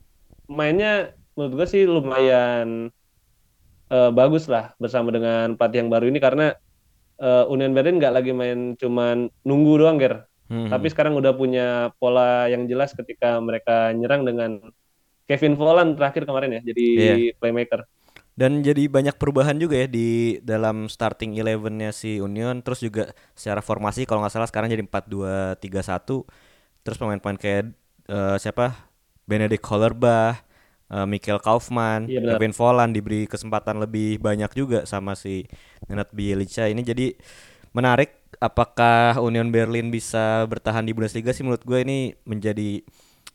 mainnya 0.48 1.12
menurut 1.38 1.54
gue 1.62 1.66
sih 1.70 1.86
lumayan 1.86 2.90
uh, 3.94 4.10
bagus 4.10 4.50
lah 4.50 4.74
bersama 4.82 5.14
dengan 5.14 5.54
pelatih 5.54 5.86
yang 5.86 5.90
baru 5.94 6.10
ini 6.10 6.18
karena 6.18 6.58
uh, 7.22 7.46
Union 7.46 7.70
Berlin 7.70 8.02
nggak 8.02 8.14
lagi 8.18 8.34
main 8.34 8.74
cuman 8.74 9.30
nunggu 9.46 9.78
doang 9.78 10.02
ger 10.02 10.26
hmm. 10.50 10.66
tapi 10.66 10.90
sekarang 10.90 11.14
udah 11.14 11.30
punya 11.38 11.94
pola 12.02 12.50
yang 12.50 12.66
jelas 12.66 12.90
ketika 12.90 13.38
mereka 13.38 13.94
nyerang 13.94 14.26
dengan 14.26 14.58
Kevin 15.30 15.54
Volland 15.54 15.94
terakhir 15.94 16.26
kemarin 16.26 16.58
ya 16.58 16.60
jadi 16.74 16.86
yeah. 16.98 17.16
playmaker 17.38 17.86
dan 18.38 18.62
jadi 18.62 18.90
banyak 18.90 19.14
perubahan 19.18 19.58
juga 19.58 19.82
ya 19.82 19.86
di 19.86 20.38
dalam 20.42 20.90
starting 20.90 21.38
elevennya 21.38 21.94
si 21.94 22.18
Union 22.18 22.66
terus 22.66 22.82
juga 22.82 23.14
secara 23.38 23.62
formasi 23.62 24.10
kalau 24.10 24.26
nggak 24.26 24.34
salah 24.34 24.50
sekarang 24.50 24.74
jadi 24.74 24.82
4-2-3-1 24.86 25.62
terus 26.82 26.96
pemain-pemain 26.98 27.38
kayak 27.38 27.74
uh, 28.10 28.38
siapa 28.38 28.90
Benedict 29.26 29.66
Hollerbach 29.66 30.47
uh, 30.92 31.06
Michael 31.08 31.40
Kaufman, 31.40 32.08
iya, 32.08 32.20
Kevin 32.36 32.54
Volland 32.56 32.92
diberi 32.96 33.24
kesempatan 33.28 33.80
lebih 33.80 34.20
banyak 34.20 34.50
juga 34.56 34.84
sama 34.88 35.14
si 35.14 35.44
Nenad 35.88 36.10
Bielica 36.12 36.68
ini 36.68 36.84
jadi 36.84 37.14
menarik 37.76 38.18
apakah 38.40 39.20
Union 39.20 39.48
Berlin 39.52 39.92
bisa 39.92 40.44
bertahan 40.48 40.84
di 40.84 40.92
Bundesliga 40.92 41.32
sih? 41.32 41.44
Menurut 41.44 41.64
gue 41.64 41.78
ini 41.84 41.98
menjadi 42.24 42.82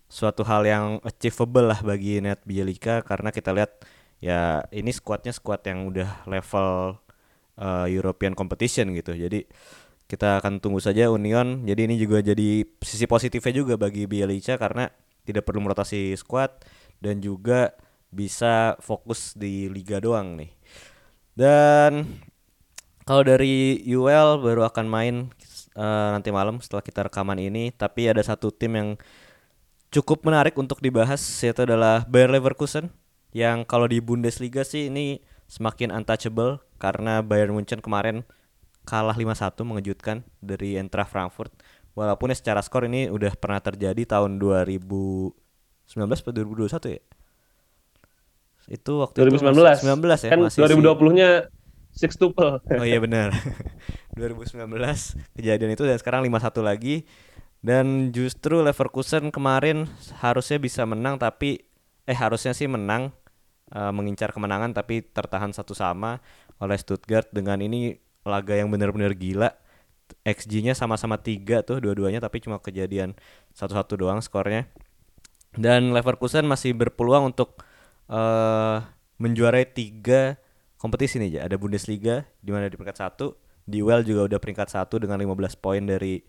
suatu 0.09 0.45
hal 0.45 0.61
yang 0.65 0.85
achievable 1.01 1.65
lah 1.73 1.81
bagi 1.81 2.21
Nenad 2.21 2.41
Bielica 2.45 3.01
karena 3.01 3.33
kita 3.33 3.49
lihat 3.49 3.81
ya 4.21 4.63
ini 4.69 4.93
skuadnya 4.93 5.33
skuad 5.33 5.65
yang 5.65 5.89
udah 5.89 6.23
level 6.29 7.01
uh, 7.57 7.87
European 7.89 8.37
competition 8.37 8.93
gitu. 8.93 9.17
Jadi 9.17 9.45
kita 10.05 10.37
akan 10.43 10.61
tunggu 10.61 10.79
saja 10.79 11.09
Union. 11.09 11.65
Jadi 11.65 11.81
ini 11.89 11.95
juga 11.97 12.21
jadi 12.21 12.63
sisi 12.85 13.09
positifnya 13.09 13.53
juga 13.53 13.73
bagi 13.75 14.05
Bielica 14.05 14.55
karena 14.61 14.89
tidak 15.23 15.47
perlu 15.47 15.63
merotasi 15.63 16.13
squad 16.19 16.51
dan 17.03 17.19
juga 17.19 17.75
bisa 18.07 18.79
fokus 18.79 19.35
di 19.35 19.67
liga 19.67 19.99
doang 19.99 20.39
nih. 20.39 20.51
Dan 21.35 22.23
kalau 23.03 23.27
dari 23.27 23.83
UL 23.83 24.39
baru 24.39 24.63
akan 24.63 24.85
main 24.87 25.15
uh, 25.75 26.15
nanti 26.15 26.31
malam 26.31 26.63
setelah 26.63 26.79
kita 26.79 27.11
rekaman 27.11 27.43
ini, 27.43 27.75
tapi 27.75 28.07
ada 28.07 28.23
satu 28.23 28.47
tim 28.55 28.79
yang 28.79 28.89
cukup 29.91 30.23
menarik 30.23 30.55
untuk 30.55 30.79
dibahas 30.79 31.19
yaitu 31.43 31.67
adalah 31.67 32.07
Bayer 32.07 32.31
Leverkusen 32.31 32.89
yang 33.33 33.65
kalau 33.67 33.89
di 33.89 33.99
Bundesliga 33.99 34.63
sih 34.63 34.87
ini 34.87 35.21
semakin 35.49 35.93
untouchable 35.93 36.61
karena 36.77 37.21
Bayern 37.25 37.53
Munchen 37.53 37.81
kemarin 37.81 38.25
kalah 38.85 39.17
5-1 39.17 39.57
mengejutkan 39.65 40.17
dari 40.39 40.77
Eintracht 40.77 41.09
Frankfurt. 41.11 41.53
Walaupun 41.93 42.33
secara 42.33 42.61
skor 42.65 42.89
ini 42.89 43.05
udah 43.09 43.37
pernah 43.37 43.61
terjadi 43.61 44.17
tahun 44.17 44.41
2000 44.41 44.81
19 45.89 46.07
atau 46.09 46.31
2021 46.31 46.95
ya? 46.97 47.01
Itu 48.71 48.91
waktu 49.03 49.15
2019. 49.27 49.43
itu 49.43 49.87
19 49.91 50.25
ya. 50.27 50.29
Kan 50.31 50.39
masih 50.47 50.59
2020-nya 50.63 51.29
sextuple. 51.93 52.63
Oh 52.79 52.85
iya 52.87 52.97
benar. 53.03 53.35
2019 54.17 54.69
kejadian 55.37 55.73
itu 55.73 55.83
dan 55.89 55.97
sekarang 55.97 56.21
5-1 56.25 56.61
lagi 56.61 57.05
dan 57.65 58.11
justru 58.13 58.61
Leverkusen 58.61 59.33
kemarin 59.33 59.89
harusnya 60.21 60.61
bisa 60.61 60.85
menang 60.85 61.17
tapi 61.17 61.65
eh 62.05 62.17
harusnya 62.17 62.51
sih 62.53 62.69
menang 62.69 63.15
uh, 63.73 63.89
mengincar 63.89 64.35
kemenangan 64.35 64.75
tapi 64.75 65.01
tertahan 65.01 65.49
satu 65.55 65.73
sama 65.73 66.21
oleh 66.61 66.77
Stuttgart 66.77 67.25
dengan 67.33 67.57
ini 67.63 67.97
laga 68.27 68.53
yang 68.53 68.69
benar-benar 68.69 69.15
gila 69.17 69.49
XG-nya 70.27 70.77
sama-sama 70.77 71.17
tiga 71.17 71.65
tuh 71.65 71.81
dua-duanya 71.81 72.21
tapi 72.21 72.43
cuma 72.43 72.59
kejadian 72.59 73.17
satu-satu 73.55 73.97
doang 73.97 74.21
skornya 74.21 74.69
dan 75.53 75.93
Leverkusen 75.93 76.45
masih 76.49 76.73
berpeluang 76.73 77.33
untuk 77.33 77.61
uh, 78.09 78.81
menjuarai 79.21 79.69
tiga 79.69 80.37
kompetisi 80.81 81.21
nih 81.21 81.39
ya. 81.39 81.41
Ada 81.45 81.55
Bundesliga 81.55 82.25
di 82.41 82.49
mana 82.49 82.67
di 82.67 82.75
peringkat 82.75 82.99
satu, 82.99 83.37
di 83.63 83.79
Well 83.79 84.03
juga 84.03 84.27
udah 84.27 84.39
peringkat 84.41 84.69
satu 84.73 84.99
dengan 84.99 85.21
15 85.21 85.55
poin 85.61 85.83
dari 85.85 86.19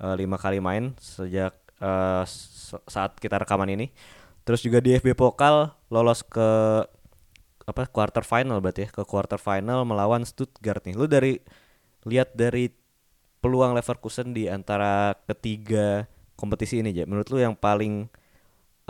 uh, 0.00 0.16
lima 0.16 0.40
kali 0.40 0.58
main 0.58 0.96
sejak 0.98 1.54
uh, 1.78 2.24
saat 2.88 3.12
kita 3.20 3.38
rekaman 3.38 3.70
ini. 3.70 3.92
Terus 4.42 4.64
juga 4.64 4.80
di 4.80 4.96
FB 4.96 5.14
Pokal 5.14 5.70
lolos 5.92 6.24
ke 6.24 6.48
apa 7.70 7.86
quarter 7.86 8.26
final 8.26 8.58
berarti 8.58 8.82
ya 8.82 8.90
ke 8.90 9.06
quarter 9.06 9.38
final 9.38 9.86
melawan 9.86 10.26
Stuttgart 10.26 10.82
nih. 10.82 10.96
Lu 10.96 11.06
dari 11.06 11.38
lihat 12.08 12.34
dari 12.34 12.72
peluang 13.44 13.76
Leverkusen 13.76 14.32
di 14.34 14.48
antara 14.50 15.14
ketiga 15.28 16.08
kompetisi 16.34 16.80
ini 16.80 16.90
ya. 16.96 17.04
Menurut 17.04 17.28
lu 17.30 17.38
yang 17.38 17.54
paling 17.54 18.08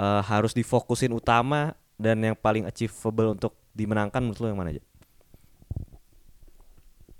uh, 0.01 0.25
harus 0.25 0.57
difokusin 0.57 1.13
utama 1.13 1.77
dan 2.01 2.17
yang 2.25 2.37
paling 2.37 2.65
achievable 2.65 3.37
untuk 3.37 3.53
dimenangkan 3.77 4.25
menurut 4.25 4.41
lo 4.41 4.49
yang 4.49 4.61
mana 4.61 4.73
aja? 4.73 4.83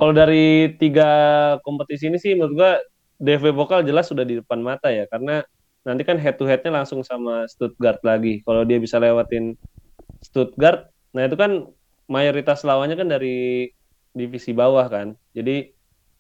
Kalau 0.01 0.17
dari 0.17 0.73
tiga 0.81 1.11
kompetisi 1.61 2.09
ini 2.09 2.17
sih 2.17 2.33
menurut 2.33 2.55
gua 2.57 2.73
DV 3.21 3.53
Vokal 3.53 3.85
jelas 3.85 4.09
sudah 4.09 4.25
di 4.25 4.41
depan 4.41 4.65
mata 4.65 4.89
ya 4.89 5.05
karena 5.13 5.45
nanti 5.85 6.09
kan 6.09 6.17
head 6.17 6.41
to 6.41 6.49
headnya 6.49 6.73
langsung 6.73 7.05
sama 7.05 7.45
Stuttgart 7.53 8.01
lagi. 8.01 8.41
Kalau 8.49 8.65
dia 8.65 8.81
bisa 8.81 8.97
lewatin 8.97 9.61
Stuttgart, 10.25 10.89
nah 11.13 11.29
itu 11.29 11.37
kan 11.37 11.69
mayoritas 12.09 12.65
lawannya 12.65 12.97
kan 12.97 13.13
dari 13.13 13.69
divisi 14.17 14.57
bawah 14.57 14.89
kan. 14.89 15.13
Jadi 15.37 15.69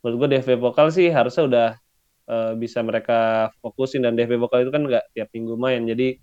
menurut 0.04 0.16
gua 0.20 0.28
DV 0.28 0.48
Vokal 0.60 0.92
sih 0.92 1.08
harusnya 1.08 1.42
udah 1.48 1.68
uh, 2.28 2.52
bisa 2.60 2.84
mereka 2.84 3.48
fokusin 3.64 4.04
dan 4.04 4.12
DV 4.12 4.36
Vokal 4.36 4.68
itu 4.68 4.72
kan 4.76 4.84
nggak 4.84 5.16
tiap 5.16 5.32
minggu 5.32 5.56
main. 5.56 5.88
Jadi 5.88 6.20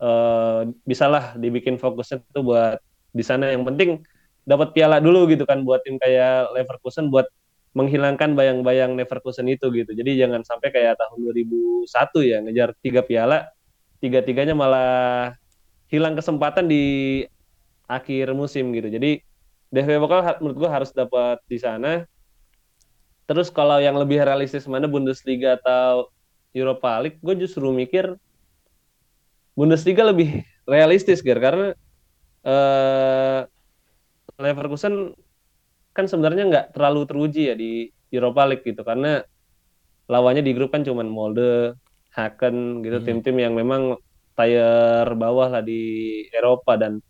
uh, 0.00 0.68
bisalah 0.84 1.36
dibikin 1.36 1.80
fokusnya 1.80 2.24
tuh 2.32 2.44
buat 2.44 2.78
di 3.16 3.24
sana 3.24 3.52
yang 3.52 3.64
penting 3.64 4.04
dapat 4.46 4.76
piala 4.76 5.02
dulu 5.02 5.26
gitu 5.26 5.42
kan 5.48 5.66
buat 5.66 5.82
tim 5.82 5.98
kayak 5.98 6.54
Leverkusen 6.54 7.10
buat 7.10 7.26
menghilangkan 7.76 8.32
bayang-bayang 8.32 8.96
Leverkusen 8.96 9.44
itu 9.52 9.68
gitu. 9.68 9.92
Jadi 9.92 10.16
jangan 10.16 10.40
sampai 10.46 10.72
kayak 10.72 10.96
tahun 10.96 11.18
2001 11.28 11.84
ya 12.24 12.36
ngejar 12.40 12.70
tiga 12.80 13.04
piala, 13.04 13.52
tiga-tiganya 14.00 14.56
malah 14.56 15.36
hilang 15.92 16.16
kesempatan 16.16 16.72
di 16.72 17.24
akhir 17.84 18.32
musim 18.32 18.72
gitu. 18.72 18.88
Jadi 18.88 19.20
DV 19.68 19.88
Pokal 20.00 20.24
menurut 20.40 20.56
gua 20.56 20.70
harus 20.72 20.94
dapat 20.94 21.36
di 21.50 21.58
sana. 21.60 22.08
Terus 23.26 23.50
kalau 23.50 23.82
yang 23.82 23.98
lebih 23.98 24.22
realistis 24.22 24.70
mana 24.70 24.86
Bundesliga 24.86 25.58
atau 25.58 26.08
Europa 26.54 27.02
League, 27.02 27.18
gue 27.18 27.34
justru 27.42 27.68
mikir 27.74 28.14
Bundesliga 29.56 30.04
lebih 30.04 30.44
realistis 30.68 31.24
Ger 31.24 31.40
karena 31.40 31.72
uh, 32.44 33.40
Leverkusen 34.36 35.16
kan 35.96 36.04
sebenarnya 36.04 36.44
nggak 36.52 36.66
terlalu 36.76 37.08
teruji 37.08 37.48
ya 37.48 37.56
di 37.56 37.88
Europa 38.12 38.44
League 38.44 38.68
gitu 38.68 38.84
karena 38.84 39.24
lawannya 40.12 40.44
di 40.44 40.52
grup 40.52 40.76
kan 40.76 40.84
cuman 40.84 41.08
Molde, 41.08 41.74
Haken 42.12 42.84
gitu 42.84 43.00
tim 43.00 43.24
tim-tim 43.24 43.36
yang 43.40 43.56
memang 43.56 43.96
tier 44.36 45.08
bawah 45.16 45.48
lah 45.48 45.62
di 45.64 45.80
Eropa 46.28 46.76
dan 46.76 47.00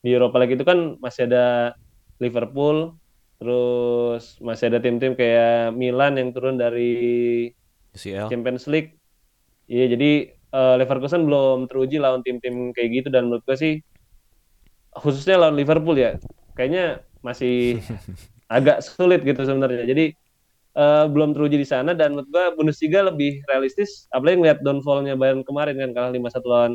di 0.00 0.14
Europa 0.14 0.38
League 0.38 0.54
itu 0.54 0.62
kan 0.62 0.94
masih 1.02 1.26
ada 1.26 1.74
Liverpool, 2.22 2.94
terus 3.42 4.38
masih 4.38 4.70
ada 4.70 4.78
tim-tim 4.78 5.18
kayak 5.18 5.74
Milan 5.74 6.14
yang 6.16 6.30
turun 6.30 6.54
dari 6.54 7.50
UCL. 7.92 8.30
Champions 8.30 8.70
League. 8.70 8.94
Iya 9.66 9.98
jadi 9.98 10.35
uh, 10.52 10.74
Leverkusen 10.78 11.24
belum 11.26 11.66
teruji 11.70 11.96
lawan 11.98 12.22
tim-tim 12.22 12.70
kayak 12.76 13.02
gitu 13.02 13.08
dan 13.10 13.30
menurut 13.30 13.42
gue 13.46 13.56
sih 13.56 13.74
khususnya 14.96 15.40
lawan 15.40 15.56
Liverpool 15.56 15.96
ya 15.96 16.20
kayaknya 16.54 17.02
masih 17.24 17.80
agak 18.56 18.84
sulit 18.84 19.26
gitu 19.26 19.42
sebenarnya. 19.42 19.82
Jadi 19.86 20.14
uh, 20.78 21.10
belum 21.10 21.34
teruji 21.34 21.58
di 21.58 21.66
sana 21.66 21.96
dan 21.96 22.14
menurut 22.14 22.28
gue 22.30 22.44
Bundesliga 22.54 23.02
lebih 23.02 23.42
realistis 23.50 24.06
apalagi 24.14 24.38
ngeliat 24.38 24.60
downfallnya 24.62 25.18
Bayern 25.18 25.42
kemarin 25.42 25.80
kan 25.80 25.90
kalah 25.96 26.10
5-1 26.14 26.46
lawan 26.46 26.72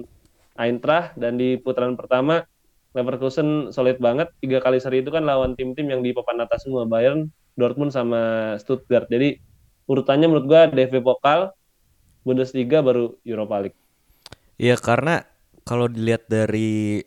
Eintracht 0.60 1.16
dan 1.16 1.40
di 1.40 1.56
putaran 1.56 1.96
pertama 1.96 2.44
Leverkusen 2.92 3.72
solid 3.72 4.04
banget 4.04 4.28
tiga 4.44 4.60
kali 4.60 4.76
seri 4.84 5.00
itu 5.00 5.16
kan 5.16 5.24
lawan 5.24 5.56
tim-tim 5.56 5.88
yang 5.88 6.04
di 6.04 6.12
papan 6.12 6.44
atas 6.44 6.68
semua 6.68 6.84
Bayern, 6.84 7.32
Dortmund 7.56 7.96
sama 7.96 8.54
Stuttgart. 8.60 9.08
Jadi 9.08 9.40
urutannya 9.88 10.28
menurut 10.28 10.46
gue 10.52 10.62
DFB 10.76 11.00
Pokal, 11.00 11.56
Bundesliga 12.22 12.86
baru 12.86 13.18
Europa 13.26 13.56
League. 13.62 13.78
Iya 14.62 14.78
karena 14.78 15.26
kalau 15.66 15.90
dilihat 15.90 16.30
dari 16.30 17.02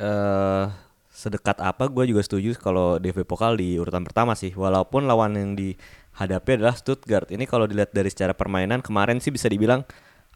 uh, 0.00 0.68
sedekat 1.14 1.62
apa 1.62 1.86
gue 1.86 2.10
juga 2.10 2.26
setuju 2.26 2.58
kalau 2.58 2.98
DFB 2.98 3.22
Pokal 3.24 3.54
di 3.56 3.78
urutan 3.78 4.04
pertama 4.04 4.34
sih. 4.34 4.52
Walaupun 4.52 5.06
lawan 5.06 5.38
yang 5.38 5.50
dihadapi 5.54 6.60
adalah 6.60 6.74
Stuttgart. 6.76 7.30
Ini 7.30 7.46
kalau 7.46 7.64
dilihat 7.70 7.94
dari 7.94 8.10
secara 8.10 8.34
permainan 8.34 8.82
kemarin 8.82 9.22
sih 9.22 9.30
bisa 9.30 9.48
dibilang 9.48 9.86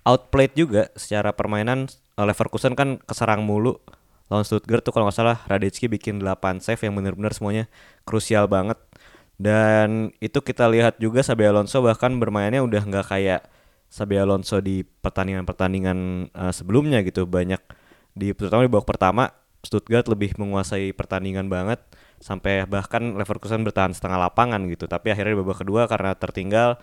outplayed 0.07 0.55
juga. 0.55 0.89
Secara 0.97 1.35
permainan 1.35 1.91
Leverkusen 2.17 2.79
kan 2.79 3.03
keserang 3.05 3.45
mulu. 3.45 3.77
Lawan 4.31 4.45
Stuttgart 4.45 4.85
tuh 4.85 4.93
kalau 4.93 5.09
nggak 5.09 5.19
salah 5.19 5.37
Radecki 5.49 5.89
bikin 5.89 6.21
8 6.21 6.61
save 6.61 6.81
yang 6.85 6.95
benar-benar 6.95 7.35
semuanya 7.35 7.65
krusial 8.07 8.47
banget. 8.47 8.79
Dan 9.39 10.15
itu 10.19 10.43
kita 10.43 10.67
lihat 10.67 10.99
juga 10.99 11.23
Sabi 11.23 11.47
Alonso 11.47 11.79
bahkan 11.79 12.17
bermainnya 12.19 12.63
udah 12.63 12.83
nggak 12.83 13.07
kayak 13.07 13.41
Sabi 13.89 14.21
Alonso 14.21 14.61
di 14.61 14.85
pertandingan-pertandingan 14.85 16.31
uh, 16.37 16.53
sebelumnya 16.53 17.01
gitu 17.01 17.25
banyak 17.25 17.61
di 18.13 18.37
terutama 18.37 18.65
di 18.65 18.71
babak 18.71 18.89
pertama 18.89 19.33
Stuttgart 19.65 20.07
lebih 20.07 20.39
menguasai 20.39 20.95
pertandingan 20.95 21.51
banget 21.51 21.83
sampai 22.23 22.67
bahkan 22.69 23.19
Leverkusen 23.19 23.67
bertahan 23.67 23.91
setengah 23.97 24.29
lapangan 24.29 24.63
gitu. 24.71 24.87
Tapi 24.87 25.11
akhirnya 25.11 25.35
di 25.35 25.41
babak 25.43 25.59
kedua 25.65 25.91
karena 25.91 26.15
tertinggal 26.15 26.79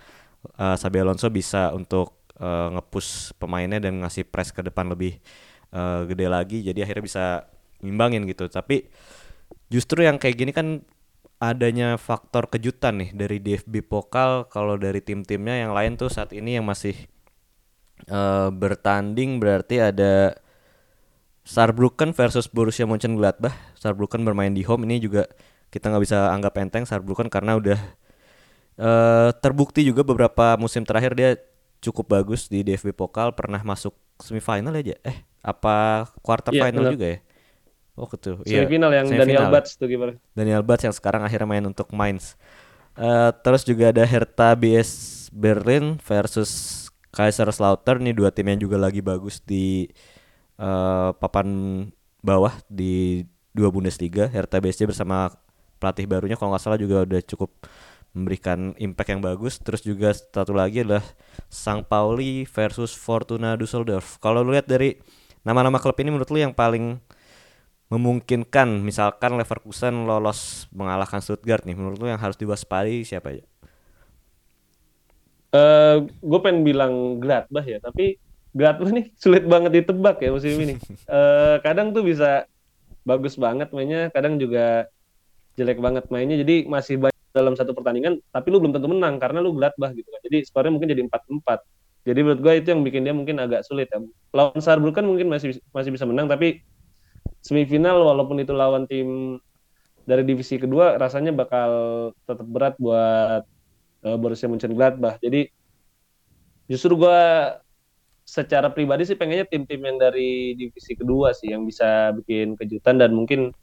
uh, 0.60 0.76
Xabi 0.76 0.98
Alonso 1.00 1.32
bisa 1.32 1.72
untuk 1.72 2.26
uh, 2.36 2.74
ngepush 2.76 3.32
pemainnya 3.40 3.80
dan 3.80 4.02
ngasih 4.04 4.28
press 4.28 4.52
ke 4.52 4.60
depan 4.60 4.92
lebih 4.92 5.16
uh, 5.72 6.04
gede 6.04 6.26
lagi. 6.28 6.58
Jadi 6.66 6.84
akhirnya 6.84 7.04
bisa 7.04 7.24
ngimbangin 7.80 8.28
gitu. 8.28 8.50
Tapi 8.50 8.88
justru 9.72 10.04
yang 10.04 10.20
kayak 10.20 10.36
gini 10.36 10.52
kan 10.52 10.84
adanya 11.36 12.00
faktor 12.00 12.48
kejutan 12.48 12.96
nih 12.96 13.10
dari 13.12 13.36
DFB 13.40 13.84
Pokal 13.84 14.48
kalau 14.48 14.80
dari 14.80 15.04
tim-timnya 15.04 15.68
yang 15.68 15.72
lain 15.76 16.00
tuh 16.00 16.08
saat 16.08 16.32
ini 16.32 16.56
yang 16.56 16.64
masih 16.64 16.96
uh, 18.08 18.48
bertanding 18.48 19.36
berarti 19.36 19.80
ada 19.84 20.36
Saarbrücken 21.46 22.10
versus 22.10 22.50
Borussia 22.50 22.88
Mönchengladbach. 22.90 23.54
Saarbrücken 23.78 24.26
bermain 24.26 24.50
di 24.50 24.66
home 24.66 24.82
ini 24.88 24.98
juga 24.98 25.30
kita 25.70 25.92
nggak 25.92 26.02
bisa 26.02 26.34
anggap 26.34 26.58
enteng 26.58 26.88
Saarbrücken 26.88 27.30
karena 27.30 27.54
udah 27.54 27.78
uh, 28.80 29.30
terbukti 29.38 29.86
juga 29.86 30.02
beberapa 30.02 30.58
musim 30.58 30.82
terakhir 30.82 31.14
dia 31.14 31.30
cukup 31.84 32.18
bagus 32.18 32.48
di 32.50 32.64
DFB 32.66 32.96
Pokal 32.96 33.36
pernah 33.36 33.62
masuk 33.62 33.94
semifinal 34.18 34.74
aja. 34.74 34.96
Eh, 35.04 35.22
apa 35.44 36.08
quarter 36.24 36.50
yeah, 36.56 36.64
final 36.66 36.82
bener. 36.88 36.94
juga 36.96 37.06
ya? 37.06 37.18
Oh 37.96 38.06
gitu. 38.12 38.38
Semifinal 38.44 38.92
yeah. 38.92 39.00
yang 39.02 39.06
semifinal. 39.08 39.24
Daniel 39.24 39.46
Batz 39.48 39.70
tuh 39.80 39.88
gimana? 39.88 40.12
Daniel 40.36 40.62
Batz 40.62 40.84
yang 40.84 40.94
sekarang 40.94 41.24
akhirnya 41.24 41.48
main 41.48 41.64
untuk 41.64 41.88
Mainz. 41.96 42.36
Uh, 42.96 43.32
terus 43.44 43.64
juga 43.64 43.92
ada 43.92 44.04
Hertha 44.04 44.52
BS 44.56 45.28
Berlin 45.32 46.00
versus 46.00 46.84
Kaiserslautern 47.12 48.04
nih 48.04 48.16
dua 48.16 48.28
tim 48.28 48.48
yang 48.48 48.60
juga 48.60 48.76
lagi 48.76 49.00
bagus 49.00 49.40
di 49.40 49.88
uh, 50.60 51.16
papan 51.16 51.48
bawah 52.20 52.52
di 52.68 53.24
dua 53.56 53.72
Bundesliga 53.72 54.28
Hertha 54.28 54.60
BSC 54.60 54.84
bersama 54.84 55.32
pelatih 55.80 56.04
barunya 56.08 56.36
kalau 56.36 56.52
nggak 56.52 56.62
salah 56.64 56.80
juga 56.80 57.04
udah 57.04 57.20
cukup 57.24 57.52
memberikan 58.16 58.72
impact 58.80 59.12
yang 59.12 59.20
bagus 59.20 59.60
terus 59.60 59.84
juga 59.84 60.12
satu 60.16 60.56
lagi 60.56 60.84
adalah 60.84 61.04
Sang 61.52 61.84
Pauli 61.84 62.48
versus 62.48 62.96
Fortuna 62.96 63.60
Düsseldorf 63.60 64.16
kalau 64.20 64.40
lu 64.40 64.56
lihat 64.56 64.68
dari 64.68 64.96
nama-nama 65.44 65.76
klub 65.76 65.96
ini 66.00 66.12
menurut 66.12 66.32
lu 66.32 66.40
yang 66.40 66.56
paling 66.56 66.96
memungkinkan 67.86 68.82
misalkan 68.82 69.38
Leverkusen 69.38 70.10
lolos 70.10 70.66
mengalahkan 70.74 71.22
Stuttgart 71.22 71.62
nih 71.62 71.78
menurut 71.78 71.98
lu 72.02 72.06
yang 72.10 72.18
harus 72.18 72.34
diwaspadai 72.34 73.06
siapa 73.06 73.36
aja? 73.36 73.44
Uh, 75.54 75.58
eh, 75.58 75.96
gue 76.10 76.40
pengen 76.42 76.66
bilang 76.66 77.22
Gladbach 77.22 77.64
ya 77.64 77.78
tapi 77.78 78.18
Gladbach 78.56 78.90
nih 78.90 79.12
sulit 79.22 79.44
banget 79.46 79.84
ditebak 79.84 80.18
ya 80.18 80.32
musim 80.32 80.56
ini. 80.56 80.74
uh, 81.06 81.60
kadang 81.66 81.92
tuh 81.92 82.02
bisa 82.02 82.48
bagus 83.06 83.38
banget 83.38 83.70
mainnya, 83.70 84.10
kadang 84.10 84.40
juga 84.40 84.90
jelek 85.54 85.78
banget 85.78 86.10
mainnya. 86.10 86.42
Jadi 86.42 86.66
masih 86.66 86.98
banyak 86.98 87.30
dalam 87.30 87.54
satu 87.54 87.70
pertandingan, 87.70 88.18
tapi 88.34 88.50
lu 88.50 88.58
belum 88.58 88.74
tentu 88.74 88.90
menang 88.90 89.22
karena 89.22 89.38
lu 89.38 89.54
Gladbach 89.54 89.94
gitu 89.94 90.10
kan. 90.10 90.20
Jadi 90.26 90.42
skornya 90.42 90.74
mungkin 90.74 90.90
jadi 90.90 91.06
empat 91.06 91.22
empat. 91.30 91.60
Jadi 92.06 92.18
menurut 92.22 92.40
gue 92.42 92.52
itu 92.58 92.68
yang 92.74 92.82
bikin 92.82 93.02
dia 93.06 93.14
mungkin 93.14 93.38
agak 93.38 93.62
sulit 93.62 93.86
ya. 93.92 94.02
Lawan 94.34 94.58
Saarbrücken 94.58 95.06
mungkin 95.06 95.30
masih 95.30 95.62
masih 95.70 95.94
bisa 95.94 96.04
menang, 96.08 96.26
tapi 96.26 96.66
semifinal 97.46 98.02
walaupun 98.02 98.42
itu 98.42 98.50
lawan 98.50 98.90
tim 98.90 99.38
dari 100.02 100.26
divisi 100.26 100.58
kedua 100.58 100.98
rasanya 100.98 101.30
bakal 101.30 101.70
tetap 102.26 102.46
berat 102.46 102.74
buat 102.82 103.46
uh, 104.02 104.16
Borussia 104.18 104.50
Mönchengladbach. 104.50 105.22
Jadi 105.22 105.46
justru 106.66 106.98
gue 106.98 107.22
secara 108.26 108.66
pribadi 108.74 109.06
sih 109.06 109.14
pengennya 109.14 109.46
tim-tim 109.46 109.78
yang 109.78 110.02
dari 110.02 110.58
divisi 110.58 110.98
kedua 110.98 111.30
sih 111.30 111.54
yang 111.54 111.62
bisa 111.62 112.10
bikin 112.18 112.58
kejutan 112.58 112.98
dan 112.98 113.14
mungkin 113.14 113.54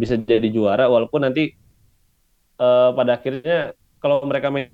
bisa 0.00 0.16
jadi 0.16 0.48
juara 0.48 0.88
walaupun 0.88 1.28
nanti 1.28 1.52
uh, 2.56 2.96
pada 2.96 3.20
akhirnya 3.20 3.76
kalau 4.00 4.24
mereka 4.24 4.48
main 4.48 4.72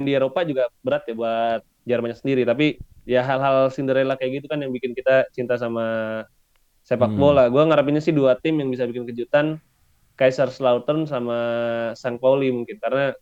di 0.00 0.16
Eropa 0.16 0.40
juga 0.48 0.72
berat 0.80 1.04
ya 1.04 1.12
buat 1.12 1.60
Jermannya 1.84 2.16
sendiri 2.16 2.48
tapi 2.48 2.80
ya 3.04 3.20
hal-hal 3.20 3.68
Cinderella 3.68 4.16
kayak 4.16 4.40
gitu 4.40 4.46
kan 4.48 4.64
yang 4.64 4.72
bikin 4.72 4.96
kita 4.96 5.28
cinta 5.36 5.60
sama 5.60 6.24
sepak 6.86 7.10
hmm. 7.10 7.18
bola. 7.18 7.50
Gue 7.50 7.66
ngarepinnya 7.66 7.98
sih 7.98 8.14
dua 8.14 8.38
tim 8.38 8.62
yang 8.62 8.70
bisa 8.70 8.86
bikin 8.86 9.04
kejutan 9.10 9.58
Kaiserslautern 10.16 11.04
sama 11.04 11.38
St. 11.92 12.16
Pauli 12.22 12.48
mungkin 12.48 12.78
karena 12.80 13.12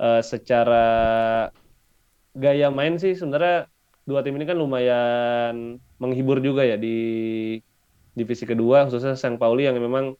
uh, 0.00 0.18
secara 0.24 0.88
gaya 2.34 2.68
main 2.72 2.98
sih 2.98 3.14
sebenarnya 3.14 3.70
dua 4.08 4.26
tim 4.26 4.34
ini 4.34 4.48
kan 4.48 4.58
lumayan 4.58 5.78
menghibur 6.02 6.42
juga 6.42 6.66
ya 6.66 6.74
di 6.74 6.98
divisi 8.16 8.48
kedua 8.48 8.88
khususnya 8.88 9.14
Sang 9.14 9.36
Pauli 9.36 9.68
yang 9.68 9.78
memang 9.78 10.16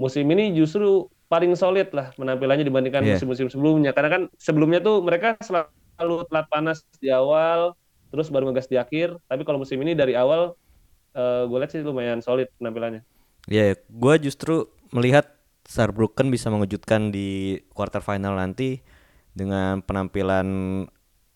musim 0.00 0.26
ini 0.32 0.52
justru 0.56 1.06
paling 1.26 1.54
solid 1.54 1.90
lah 1.94 2.10
penampilannya 2.14 2.66
dibandingkan 2.66 3.02
yeah. 3.02 3.14
musim-musim 3.16 3.48
sebelumnya 3.50 3.90
karena 3.94 4.10
kan 4.10 4.22
sebelumnya 4.38 4.78
tuh 4.82 5.02
mereka 5.02 5.34
selalu 5.42 6.26
telat 6.30 6.46
panas 6.48 6.82
di 6.98 7.10
awal 7.10 7.74
terus 8.14 8.30
baru 8.30 8.50
ngegas 8.50 8.70
di 8.70 8.78
akhir 8.78 9.16
tapi 9.26 9.42
kalau 9.42 9.58
musim 9.62 9.78
ini 9.82 9.92
dari 9.92 10.14
awal 10.14 10.54
uh, 11.16 11.48
gue 11.48 11.58
lihat 11.58 11.72
sih 11.72 11.80
lumayan 11.80 12.20
solid 12.20 12.52
penampilannya. 12.60 13.02
Ya, 13.48 13.72
yeah, 13.72 13.78
gue 13.88 14.14
justru 14.20 14.68
melihat 14.92 15.32
Saarbrücken 15.66 16.30
bisa 16.30 16.46
mengejutkan 16.46 17.10
di 17.10 17.58
quarter 17.74 17.98
final 17.98 18.38
nanti 18.38 18.86
dengan 19.34 19.82
penampilan 19.82 20.46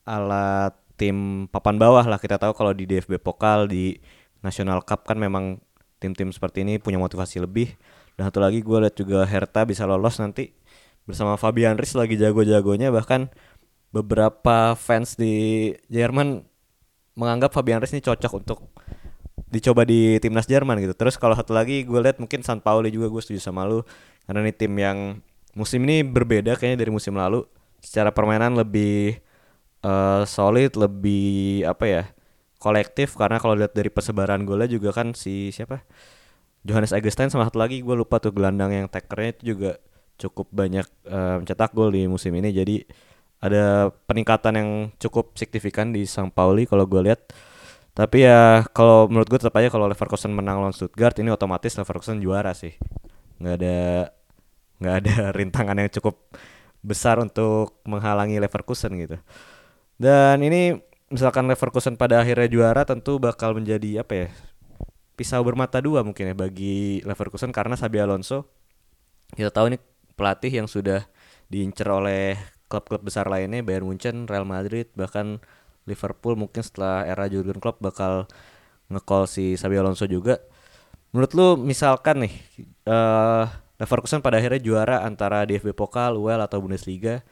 alat 0.07 0.75
tim 0.95 1.49
papan 1.51 1.81
bawah 1.81 2.07
lah. 2.07 2.21
Kita 2.23 2.39
tahu 2.39 2.55
kalau 2.55 2.71
di 2.71 2.87
DFB 2.87 3.19
Pokal 3.19 3.67
di 3.67 3.99
National 4.45 4.87
Cup 4.87 5.03
kan 5.09 5.19
memang 5.19 5.59
tim-tim 5.99 6.31
seperti 6.31 6.63
ini 6.63 6.79
punya 6.79 7.03
motivasi 7.03 7.43
lebih. 7.43 7.75
Dan 8.15 8.31
satu 8.31 8.39
lagi 8.39 8.63
gue 8.63 8.79
lihat 8.87 8.95
juga 8.95 9.27
Hertha 9.27 9.67
bisa 9.67 9.83
lolos 9.89 10.21
nanti 10.23 10.55
bersama 11.09 11.35
Fabian 11.35 11.75
Rys 11.75 11.99
lagi 11.99 12.15
jago-jagonya. 12.15 12.95
Bahkan 12.95 13.33
beberapa 13.91 14.79
fans 14.79 15.19
di 15.19 15.75
Jerman 15.91 16.47
menganggap 17.19 17.51
Fabian 17.51 17.83
Rys 17.83 17.99
ini 17.99 18.03
cocok 18.07 18.33
untuk 18.39 18.71
dicoba 19.51 19.83
di 19.83 20.17
timnas 20.23 20.47
Jerman 20.47 20.79
gitu. 20.79 20.95
Terus 20.95 21.19
kalau 21.19 21.35
satu 21.35 21.53
lagi 21.53 21.83
gue 21.83 22.01
lihat 22.01 22.23
mungkin 22.23 22.41
San 22.47 22.63
Pauli 22.63 22.95
juga 22.95 23.11
gue 23.11 23.21
setuju 23.21 23.43
sama 23.43 23.67
lu. 23.67 23.83
Karena 24.25 24.47
ini 24.47 24.55
tim 24.55 24.73
yang 24.79 25.19
musim 25.59 25.83
ini 25.85 26.07
berbeda 26.07 26.55
kayaknya 26.55 26.87
dari 26.87 26.93
musim 26.95 27.19
lalu. 27.19 27.43
Secara 27.83 28.15
permainan 28.15 28.55
lebih 28.55 29.19
uh, 29.83 30.23
solid 30.25 30.79
lebih 30.79 31.67
apa 31.67 31.85
ya 31.85 32.03
kolektif. 32.63 33.19
Karena 33.19 33.43
kalau 33.43 33.59
lihat 33.59 33.75
dari 33.75 33.91
persebaran 33.91 34.47
golnya 34.47 34.71
juga 34.71 34.95
kan 34.95 35.13
si 35.19 35.51
siapa? 35.51 35.83
Johannes 36.63 36.93
Agustin 36.93 37.33
sama 37.33 37.49
satu 37.49 37.59
lagi 37.59 37.81
gue 37.81 37.97
lupa 37.97 38.21
tuh 38.21 38.37
gelandang 38.37 38.71
yang 38.71 38.87
takernya 38.87 39.33
itu 39.41 39.57
juga 39.57 39.81
cukup 40.21 40.53
banyak 40.53 40.85
uh, 41.09 41.41
mencetak 41.41 41.73
gol 41.73 41.91
di 41.91 42.07
musim 42.07 42.37
ini. 42.37 42.53
Jadi 42.53 42.85
ada 43.41 43.89
peningkatan 44.05 44.55
yang 44.61 44.71
cukup 45.01 45.33
signifikan 45.33 45.97
di 45.97 46.05
Sang 46.05 46.29
Pauli 46.29 46.69
kalau 46.69 46.85
gue 46.85 47.01
lihat 47.01 47.33
tapi 47.95 48.25
ya 48.25 48.65
kalau 48.71 49.11
menurut 49.11 49.27
gue 49.27 49.39
tetap 49.43 49.57
aja 49.59 49.69
kalau 49.69 49.91
Leverkusen 49.91 50.31
menang 50.31 50.63
lawan 50.63 50.75
Stuttgart 50.75 51.17
ini 51.19 51.35
otomatis 51.35 51.75
Leverkusen 51.75 52.23
juara 52.23 52.55
sih 52.55 52.75
nggak 53.43 53.55
ada 53.61 53.79
nggak 54.81 54.95
ada 55.05 55.15
rintangan 55.39 55.77
yang 55.77 55.91
cukup 55.91 56.31
besar 56.81 57.21
untuk 57.21 57.83
menghalangi 57.85 58.41
Leverkusen 58.41 58.95
gitu 58.97 59.19
dan 60.01 60.41
ini 60.41 60.81
misalkan 61.11 61.45
Leverkusen 61.51 61.99
pada 61.99 62.23
akhirnya 62.23 62.49
juara 62.49 62.83
tentu 62.87 63.19
bakal 63.21 63.53
menjadi 63.53 64.01
apa 64.01 64.15
ya? 64.15 64.29
Pisau 65.19 65.45
bermata 65.45 65.83
dua 65.85 66.01
mungkin 66.01 66.33
ya 66.33 66.35
bagi 66.39 67.05
Leverkusen 67.05 67.53
karena 67.53 67.77
Sabi 67.77 68.01
Alonso 68.01 68.49
kita 69.37 69.53
tahu 69.53 69.75
ini 69.75 69.79
pelatih 70.17 70.49
yang 70.49 70.67
sudah 70.71 71.05
diincar 71.53 71.93
oleh 71.93 72.39
klub-klub 72.71 73.03
besar 73.03 73.27
lainnya 73.27 73.61
Bayern 73.61 73.85
Munchen, 73.85 74.31
Real 74.31 74.47
Madrid, 74.47 74.89
bahkan 74.95 75.43
Liverpool 75.89 76.35
mungkin 76.37 76.63
setelah 76.65 77.05
era 77.09 77.27
Jurgen 77.31 77.59
Klopp 77.63 77.81
bakal 77.81 78.29
ngecall 78.93 79.25
si 79.31 79.55
Sabi 79.61 79.77
Alonso 79.81 80.05
juga. 80.09 80.39
Menurut 81.13 81.33
lu 81.35 81.49
misalkan 81.59 82.27
nih 82.27 82.35
uh, 82.87 83.47
Leverkusen 83.81 84.21
pada 84.21 84.39
akhirnya 84.39 84.61
juara 84.61 85.03
antara 85.09 85.43
DFB 85.49 85.73
Pokal, 85.73 86.15
UEL 86.21 86.41
atau 86.45 86.61
Bundesliga 86.61 87.25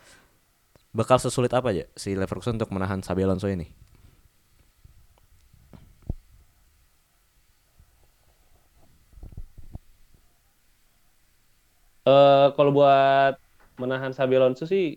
bakal 0.96 1.20
sesulit 1.20 1.52
apa 1.52 1.70
aja 1.72 1.84
si 1.94 2.16
Leverkusen 2.16 2.56
untuk 2.58 2.72
menahan 2.74 3.00
Xabi 3.04 3.22
Alonso 3.24 3.48
ini? 3.52 3.66
Eh, 12.08 12.46
kalau 12.56 12.70
buat 12.72 13.34
menahan 13.80 14.12
Xabi 14.16 14.34
Alonso 14.40 14.64
sih 14.72 14.96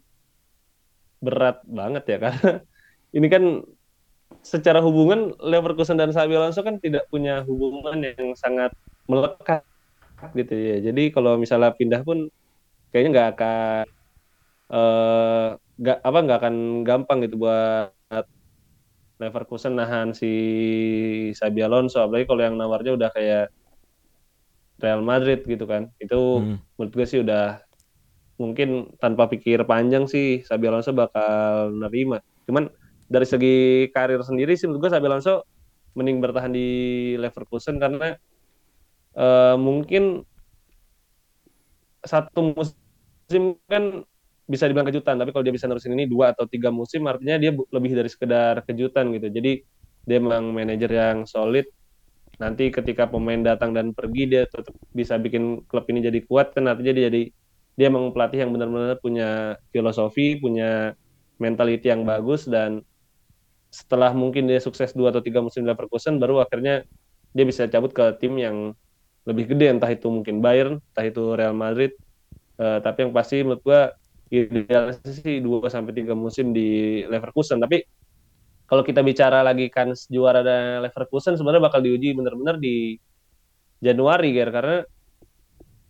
berat 1.26 1.58
banget 1.78 2.04
ya 2.12 2.18
karena 2.24 2.50
ini 3.12 3.28
kan 3.28 3.43
secara 4.41 4.80
hubungan 4.80 5.36
Leverkusen 5.43 6.00
dan 6.00 6.15
Xabi 6.15 6.39
Alonso 6.39 6.63
kan 6.63 6.80
tidak 6.80 7.06
punya 7.12 7.43
hubungan 7.43 8.00
yang 8.00 8.32
sangat 8.39 8.71
melekat 9.06 9.62
gitu 10.38 10.56
ya. 10.56 10.78
Jadi 10.80 11.12
kalau 11.12 11.36
misalnya 11.36 11.76
pindah 11.76 12.02
pun 12.08 12.32
kayaknya 12.89 13.10
nggak 13.12 13.30
akan 13.36 13.86
eh 14.71 15.47
nggak 15.82 15.97
apa 16.00 16.17
nggak 16.24 16.39
akan 16.39 16.56
gampang 16.88 17.17
gitu 17.26 17.36
buat 17.41 17.91
Leverkusen 19.21 19.78
nahan 19.78 20.15
si 20.17 20.32
Xabi 21.38 21.62
Alonso 21.62 22.02
apalagi 22.02 22.26
kalau 22.26 22.41
yang 22.41 22.56
nawarnya 22.58 22.97
udah 22.97 23.10
kayak 23.13 23.54
Real 24.82 25.04
Madrid 25.06 25.45
gitu 25.45 25.69
kan. 25.69 25.93
Itu 26.02 26.41
Hmm. 26.41 26.58
menurut 26.80 26.93
gue 26.95 27.06
sih 27.06 27.19
udah 27.21 27.62
mungkin 28.41 28.97
tanpa 28.97 29.30
pikir 29.30 29.62
panjang 29.69 30.10
sih 30.10 30.41
Xabi 30.41 30.65
Alonso 30.71 30.89
bakal 30.95 31.69
nerima. 31.78 32.17
Cuman 32.50 32.74
dari 33.12 33.28
segi 33.28 33.56
karir 33.91 34.24
sendiri 34.24 34.56
sih 34.56 34.71
menurut 34.71 34.88
gue 34.88 34.91
Xabi 34.95 35.08
Alonso 35.12 35.43
mending 36.00 36.24
bertahan 36.24 36.56
di 36.56 36.67
Leverkusen 37.19 37.76
karena 37.76 38.15
eh, 39.19 39.56
mungkin 39.60 40.24
satu 42.02 42.56
musim 42.56 43.60
kan 43.67 44.08
bisa 44.52 44.67
dibilang 44.67 44.89
kejutan, 44.89 45.15
tapi 45.15 45.32
kalau 45.32 45.47
dia 45.47 45.56
bisa 45.56 45.69
nerusin 45.69 45.95
ini 45.95 46.10
dua 46.10 46.36
atau 46.36 46.43
tiga 46.43 46.74
musim 46.74 47.08
artinya 47.08 47.39
dia 47.39 47.56
lebih 47.56 47.91
dari 47.95 48.10
sekedar 48.12 48.65
kejutan 48.67 49.13
gitu. 49.15 49.32
Jadi 49.32 49.63
dia 50.04 50.17
memang 50.19 50.52
manajer 50.52 50.91
yang 50.91 51.24
solid. 51.24 51.63
Nanti 52.41 52.74
ketika 52.74 53.08
pemain 53.08 53.39
datang 53.39 53.71
dan 53.71 53.93
pergi 53.95 54.28
dia 54.28 54.43
tetap 54.50 54.74
bisa 54.91 55.15
bikin 55.21 55.63
klub 55.69 55.86
ini 55.88 56.04
jadi 56.04 56.19
kuat 56.26 56.58
kan 56.58 56.67
artinya 56.67 56.93
dia 57.00 57.04
jadi 57.08 57.24
dia 57.80 57.86
emang 57.88 58.12
pelatih 58.12 58.43
yang 58.43 58.52
benar-benar 58.52 59.00
punya 59.00 59.56
filosofi, 59.71 60.36
punya 60.41 60.97
mentality 61.39 61.88
yang 61.88 62.04
bagus 62.04 62.43
dan 62.50 62.84
setelah 63.72 64.12
mungkin 64.12 64.52
dia 64.52 64.60
sukses 64.60 64.92
dua 64.92 65.16
atau 65.16 65.24
tiga 65.24 65.40
musim 65.40 65.64
di 65.64 65.72
Leverkusen 65.72 66.20
baru 66.20 66.44
akhirnya 66.44 66.84
dia 67.32 67.46
bisa 67.48 67.64
cabut 67.72 67.96
ke 67.96 68.04
tim 68.20 68.36
yang 68.36 68.76
lebih 69.24 69.54
gede 69.56 69.66
entah 69.78 69.92
itu 69.92 70.08
mungkin 70.12 70.44
Bayern, 70.44 70.82
entah 70.92 71.06
itu 71.06 71.24
Real 71.38 71.56
Madrid. 71.56 71.96
Eh, 72.60 72.80
tapi 72.84 73.08
yang 73.08 73.14
pasti 73.16 73.42
menurut 73.46 73.62
gua 73.64 73.82
idealnya 74.32 74.98
sih 75.08 75.40
2 75.44 75.68
sampai 75.72 75.94
3 75.96 76.14
musim 76.18 76.52
di 76.52 77.02
Leverkusen. 77.08 77.58
Tapi 77.62 77.86
kalau 78.66 78.84
kita 78.88 79.04
bicara 79.04 79.44
lagi 79.44 79.68
kan 79.72 79.94
juara 80.10 80.42
dan 80.42 80.84
Leverkusen 80.86 81.36
sebenarnya 81.38 81.64
bakal 81.68 81.82
diuji 81.84 82.16
benar-benar 82.18 82.58
di 82.58 82.96
Januari 83.82 84.30
Ger 84.36 84.50
karena 84.54 84.78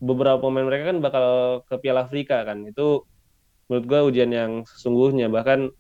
beberapa 0.01 0.41
pemain 0.41 0.65
mereka 0.65 0.83
kan 0.95 0.97
bakal 1.03 1.25
ke 1.67 1.75
Piala 1.81 2.05
Afrika 2.07 2.43
kan. 2.43 2.67
Itu 2.67 3.07
menurut 3.71 3.85
gua 3.87 3.99
ujian 4.07 4.31
yang 4.31 4.51
sesungguhnya 4.67 5.31
bahkan 5.31 5.71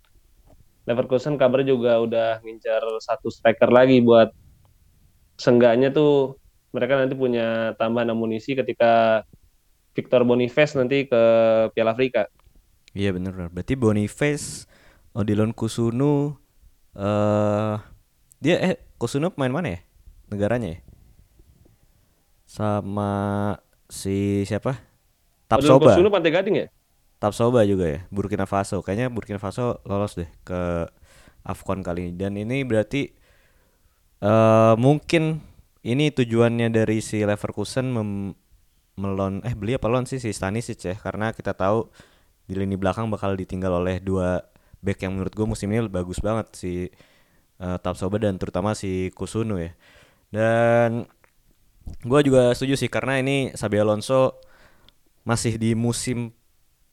Leverkusen 0.89 1.37
kabarnya 1.37 1.77
juga 1.77 2.01
udah 2.01 2.29
ngincar 2.41 2.81
satu 2.99 3.29
striker 3.29 3.69
lagi 3.69 4.01
buat 4.01 4.33
seenggaknya 5.37 5.93
tuh 5.93 6.41
mereka 6.73 6.97
nanti 6.97 7.13
punya 7.13 7.77
tambahan 7.77 8.13
amunisi 8.13 8.57
ketika 8.57 9.21
Victor 9.91 10.23
Boniface 10.23 10.73
nanti 10.79 11.05
ke 11.05 11.21
Piala 11.75 11.91
Afrika. 11.93 12.25
Iya 12.95 13.11
bener 13.15 13.31
bener. 13.35 13.49
Berarti 13.51 13.75
Boniface, 13.75 14.65
Odilon 15.11 15.51
Kusunu, 15.51 16.35
eh 16.95 17.75
dia 18.41 18.55
eh 18.59 18.75
Kusunu 18.97 19.29
pemain 19.35 19.51
mana 19.51 19.67
ya? 19.77 19.79
Negaranya 20.31 20.75
ya? 20.75 20.79
Sama 22.47 23.11
si 23.91 24.47
siapa? 24.47 24.79
Odilon 25.51 25.77
Tapsoba. 25.77 25.91
Kusunu 25.91 26.09
Pantai 26.09 26.31
Gading 26.31 26.55
ya? 26.55 26.67
Tapsoba 27.21 27.61
juga 27.69 27.85
ya, 27.85 27.99
Burkina 28.09 28.49
Faso. 28.49 28.81
Kayaknya 28.81 29.07
Burkina 29.13 29.37
Faso 29.37 29.77
lolos 29.85 30.17
deh 30.17 30.29
ke 30.47 30.89
AFCON 31.45 31.81
kali 31.85 32.09
ini. 32.09 32.13
Dan 32.17 32.33
ini 32.37 32.65
berarti 32.65 33.01
eh 34.21 34.73
mungkin 34.77 35.41
ini 35.81 36.13
tujuannya 36.13 36.69
dari 36.69 37.01
si 37.01 37.25
Leverkusen 37.25 37.89
mem- 37.89 38.35
melon 38.99 39.41
eh 39.47 39.55
beli 39.57 39.77
apa 39.79 39.87
lon 39.89 40.05
sih 40.05 40.21
si 40.21 40.29
Stanisic 40.35 40.79
ya 40.85 40.95
karena 40.99 41.33
kita 41.33 41.57
tahu 41.57 41.89
di 42.49 42.55
lini 42.59 42.75
belakang 42.77 43.07
bakal 43.09 43.33
ditinggal 43.39 43.81
oleh 43.81 43.97
dua 44.03 44.43
back 44.83 45.03
yang 45.05 45.17
menurut 45.17 45.33
gue 45.33 45.47
musim 45.47 45.69
ini 45.73 45.87
bagus 45.89 46.19
banget 46.21 46.47
si 46.57 46.71
eh, 47.61 47.77
Tapsoba 47.83 48.17
dan 48.21 48.37
terutama 48.41 48.73
si 48.77 49.11
Kusunu 49.15 49.59
ya. 49.61 49.71
Dan 50.33 51.05
gue 52.05 52.19
juga 52.27 52.53
setuju 52.57 52.75
sih 52.77 52.89
karena 52.91 53.17
ini 53.21 53.53
Xabi 53.57 53.77
Alonso 53.81 54.37
masih 55.27 55.57
di 55.61 55.77
musim 55.77 56.33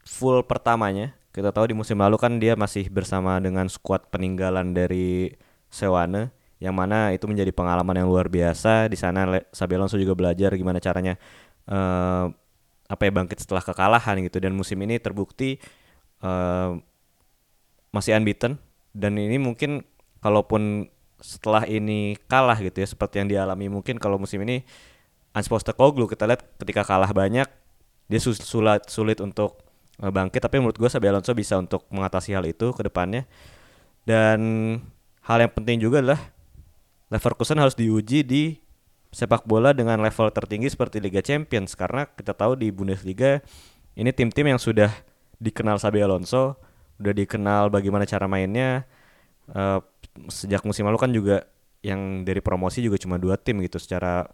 full 0.09 0.41
pertamanya. 0.49 1.13
Kita 1.37 1.53
tahu 1.53 1.71
di 1.71 1.77
musim 1.77 2.01
lalu 2.01 2.17
kan 2.17 2.41
dia 2.41 2.57
masih 2.57 2.89
bersama 2.89 3.37
dengan 3.39 3.69
skuad 3.69 4.09
peninggalan 4.09 4.73
dari 4.73 5.37
Sewane 5.69 6.33
yang 6.59 6.73
mana 6.73 7.13
itu 7.13 7.29
menjadi 7.29 7.53
pengalaman 7.53 8.01
yang 8.01 8.09
luar 8.09 8.33
biasa. 8.33 8.89
Di 8.89 8.97
sana 8.97 9.29
Xabi 9.53 9.77
Alonso 9.77 10.01
juga 10.01 10.17
belajar 10.17 10.57
gimana 10.57 10.81
caranya 10.81 11.21
eh, 11.69 12.25
apa 12.89 13.03
ya 13.05 13.13
bangkit 13.13 13.45
setelah 13.45 13.61
kekalahan 13.61 14.17
gitu 14.25 14.41
dan 14.41 14.57
musim 14.57 14.81
ini 14.81 14.97
terbukti 14.97 15.61
eh, 16.25 16.71
masih 17.93 18.17
unbeaten 18.17 18.57
dan 18.97 19.13
ini 19.21 19.37
mungkin 19.37 19.85
kalaupun 20.25 20.89
setelah 21.21 21.69
ini 21.69 22.17
kalah 22.31 22.57
gitu 22.59 22.81
ya 22.81 22.89
seperti 22.89 23.21
yang 23.21 23.29
dialami 23.29 23.69
mungkin 23.69 24.01
kalau 24.01 24.17
musim 24.17 24.41
ini 24.43 24.65
Ange 25.37 25.51
Postecoglou 25.51 26.09
kita 26.09 26.25
lihat 26.25 26.43
ketika 26.57 26.83
kalah 26.87 27.11
banyak 27.13 27.47
dia 28.09 28.21
sulit 28.23 28.89
sulit 28.89 29.19
untuk 29.21 29.68
bangkit 29.99 30.39
tapi 30.39 30.63
menurut 30.63 30.79
gue 30.79 30.87
Xabi 30.87 31.11
Alonso 31.11 31.35
bisa 31.35 31.59
untuk 31.59 31.83
mengatasi 31.91 32.35
hal 32.35 32.47
itu 32.47 32.71
ke 32.71 32.87
depannya 32.87 33.27
dan 34.07 34.41
hal 35.27 35.39
yang 35.43 35.53
penting 35.53 35.83
juga 35.83 35.99
adalah 35.99 36.21
Leverkusen 37.09 37.57
harus 37.57 37.73
diuji 37.73 38.21
di 38.21 38.61
sepak 39.09 39.49
bola 39.49 39.73
dengan 39.73 39.97
level 40.05 40.29
tertinggi 40.29 40.69
seperti 40.69 41.01
Liga 41.01 41.25
Champions 41.25 41.73
karena 41.73 42.05
kita 42.05 42.37
tahu 42.37 42.61
di 42.61 42.69
Bundesliga 42.69 43.41
ini 43.97 44.13
tim-tim 44.13 44.45
yang 44.45 44.61
sudah 44.61 44.93
dikenal 45.43 45.81
Xabi 45.81 46.05
Alonso, 46.05 46.55
udah 47.03 47.15
dikenal 47.17 47.67
bagaimana 47.73 48.07
cara 48.07 48.31
mainnya. 48.31 48.87
Eh, 49.51 49.81
sejak 50.31 50.63
musim 50.63 50.85
lalu 50.85 50.99
kan 51.01 51.11
juga 51.11 51.49
yang 51.81 52.23
dari 52.23 52.39
promosi 52.39 52.85
juga 52.85 53.01
cuma 53.01 53.17
dua 53.17 53.35
tim 53.41 53.59
gitu 53.65 53.81
secara 53.81 54.29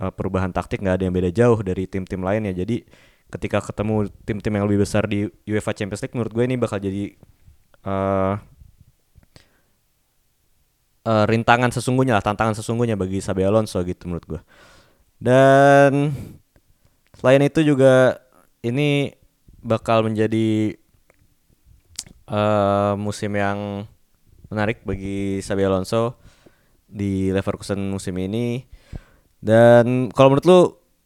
eh, 0.00 0.12
perubahan 0.14 0.54
taktik 0.54 0.80
nggak 0.80 0.96
ada 1.00 1.04
yang 1.04 1.14
beda 1.16 1.30
jauh 1.34 1.58
dari 1.60 1.84
tim-tim 1.84 2.22
lainnya. 2.24 2.54
Jadi 2.56 2.86
ketika 3.32 3.58
ketemu 3.64 4.08
tim-tim 4.24 4.52
yang 4.54 4.64
lebih 4.68 4.84
besar 4.84 5.08
di 5.08 5.26
UEFA 5.48 5.74
Champions 5.74 6.02
League 6.04 6.14
menurut 6.14 6.32
gue 6.32 6.44
ini 6.44 6.56
bakal 6.58 6.78
jadi 6.78 7.14
eh 7.84 8.34
eh, 11.04 11.24
rintangan 11.28 11.70
sesungguhnya 11.70 12.16
lah, 12.18 12.24
tantangan 12.24 12.56
sesungguhnya 12.56 12.96
bagi 12.96 13.20
Xabi 13.20 13.44
Alonso 13.44 13.80
gitu 13.84 14.08
menurut 14.08 14.26
gue. 14.26 14.40
Dan 15.20 16.12
selain 17.16 17.42
itu 17.44 17.60
juga 17.64 18.18
ini 18.64 19.12
bakal 19.60 20.04
menjadi 20.08 20.76
eh, 22.28 22.94
musim 22.96 23.32
yang 23.36 23.88
menarik 24.48 24.84
bagi 24.84 25.40
Xabi 25.44 25.62
Alonso 25.64 26.16
di 26.88 27.32
Leverkusen 27.32 27.90
musim 27.92 28.16
ini. 28.20 28.64
Dan 29.44 30.08
kalau 30.08 30.32
menurut 30.32 30.46
lu 30.48 30.60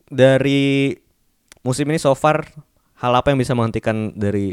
dari 0.08 0.94
musim 1.68 1.86
ini 1.92 1.98
so 2.00 2.12
far 2.22 2.38
hal 3.02 3.12
apa 3.20 3.28
yang 3.32 3.38
bisa 3.42 3.54
menghentikan 3.58 3.96
dari 4.24 4.46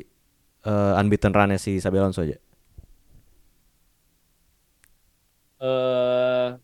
eh, 0.69 0.93
unbeaten 1.01 1.33
run-nya 1.37 1.59
si 1.61 1.71
Xabi 1.83 1.97
Alonso 2.01 2.21
aja? 2.25 2.37
eh 5.59 6.57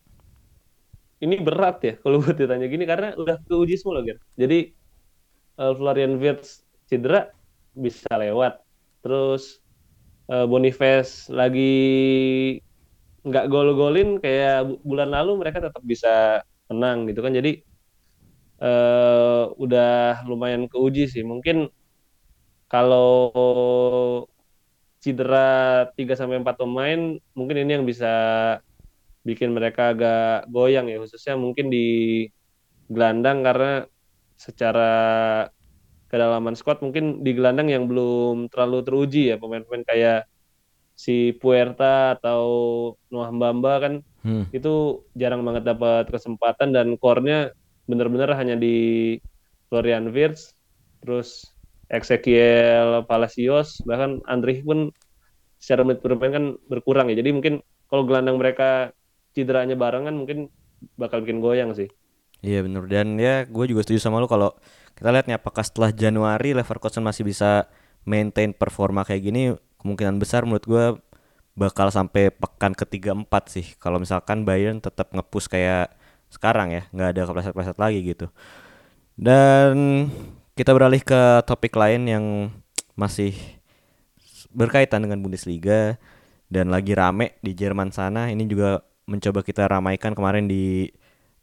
ini 1.23 1.35
berat 1.47 1.75
ya 1.87 1.93
kalau 2.03 2.17
buat 2.23 2.37
ditanya 2.41 2.65
gini 2.73 2.83
karena 2.91 3.07
udah 3.21 3.35
keuji 3.47 3.75
semua 3.79 4.01
Ger. 4.07 4.17
Jadi 4.41 4.55
eh, 5.61 5.73
Florian 5.77 6.13
Wirtz 6.21 6.49
cedera 6.89 7.19
bisa 7.85 8.11
lewat. 8.23 8.53
Terus 9.03 9.43
eh, 10.31 10.45
Boniface 10.51 11.13
lagi 11.39 11.61
nggak 13.27 13.45
gol-golin 13.53 14.07
kayak 14.23 14.53
bu- 14.67 14.81
bulan 14.89 15.09
lalu 15.15 15.31
mereka 15.41 15.59
tetap 15.65 15.83
bisa 15.85 16.41
menang 16.69 16.97
gitu 17.09 17.19
kan. 17.25 17.33
Jadi 17.37 17.49
eh, 18.61 19.43
udah 19.57 20.23
lumayan 20.29 20.69
keuji 20.69 21.09
sih. 21.09 21.23
Mungkin 21.25 21.67
kalau 22.69 23.33
cedera 25.01 25.89
3 25.97 26.13
sampai 26.13 26.39
4 26.39 26.61
pemain 26.61 27.17
mungkin 27.33 27.57
ini 27.57 27.81
yang 27.81 27.85
bisa 27.89 28.13
bikin 29.25 29.49
mereka 29.53 29.93
agak 29.93 30.45
goyang 30.49 30.87
ya 30.89 31.01
khususnya 31.01 31.33
mungkin 31.37 31.73
di 31.73 32.25
gelandang 32.89 33.41
karena 33.41 33.85
secara 34.37 34.93
kedalaman 36.09 36.53
squad 36.53 36.85
mungkin 36.85 37.25
di 37.25 37.31
gelandang 37.33 37.69
yang 37.73 37.89
belum 37.89 38.49
terlalu 38.53 38.79
teruji 38.85 39.33
ya 39.33 39.35
pemain-pemain 39.41 39.85
kayak 39.85 40.19
si 40.93 41.33
Puerta 41.37 42.17
atau 42.17 42.45
Noah 43.09 43.31
Mbamba 43.33 43.73
kan 43.81 43.93
Hmm. 44.21 44.45
itu 44.53 45.01
jarang 45.17 45.41
banget 45.41 45.65
dapat 45.65 46.05
kesempatan 46.13 46.69
dan 46.77 46.93
core-nya 47.01 47.57
bener-bener 47.91 48.31
hanya 48.39 48.55
di 48.55 49.19
Florian 49.67 50.15
Wirtz 50.15 50.55
terus 51.03 51.51
Ezekiel 51.91 53.03
Palacios 53.03 53.83
bahkan 53.83 54.23
Andrich 54.31 54.63
pun 54.63 54.95
secara 55.59 55.83
menit 55.83 55.99
bermain 56.01 56.33
kan 56.33 56.45
berkurang 56.71 57.11
ya. 57.11 57.19
Jadi 57.19 57.29
mungkin 57.35 57.53
kalau 57.91 58.07
gelandang 58.07 58.39
mereka 58.39 58.95
cederanya 59.35 59.75
barengan 59.75 60.15
mungkin 60.15 60.47
bakal 60.97 61.21
bikin 61.21 61.43
goyang 61.43 61.75
sih. 61.75 61.91
Iya 62.41 62.65
bener. 62.65 62.89
Dan 62.89 63.19
ya 63.21 63.45
gue 63.45 63.65
juga 63.69 63.85
setuju 63.85 64.01
sama 64.01 64.17
lu 64.17 64.25
kalau 64.25 64.55
kita 64.97 65.13
lihat 65.13 65.29
nih 65.29 65.37
apakah 65.37 65.61
setelah 65.61 65.93
Januari 65.93 66.57
Leverkusen 66.57 67.05
masih 67.05 67.21
bisa 67.27 67.69
maintain 68.07 68.49
performa 68.55 69.05
kayak 69.05 69.21
gini 69.21 69.53
kemungkinan 69.77 70.17
besar 70.17 70.49
menurut 70.49 70.65
gue 70.65 70.85
bakal 71.53 71.93
sampai 71.93 72.33
pekan 72.33 72.73
ketiga 72.73 73.13
empat 73.13 73.53
sih. 73.53 73.65
Kalau 73.77 74.01
misalkan 74.01 74.41
Bayern 74.47 74.81
tetap 74.81 75.13
ngepush 75.13 75.51
kayak 75.51 75.93
sekarang 76.31 76.71
ya 76.71 76.83
nggak 76.95 77.09
ada 77.13 77.21
kepleset-pleset 77.27 77.77
lagi 77.77 77.99
gitu. 78.01 78.31
Dan 79.19 80.07
kita 80.55 80.71
beralih 80.71 81.03
ke 81.03 81.43
topik 81.43 81.75
lain 81.75 82.07
yang 82.07 82.25
masih 82.95 83.35
berkaitan 84.51 85.03
dengan 85.03 85.19
Bundesliga 85.19 85.99
dan 86.47 86.71
lagi 86.71 86.95
rame 86.95 87.35
di 87.43 87.51
Jerman 87.51 87.91
sana. 87.91 88.31
Ini 88.31 88.47
juga 88.47 88.81
mencoba 89.05 89.43
kita 89.43 89.67
ramaikan 89.67 90.15
kemarin 90.15 90.47
di 90.47 90.87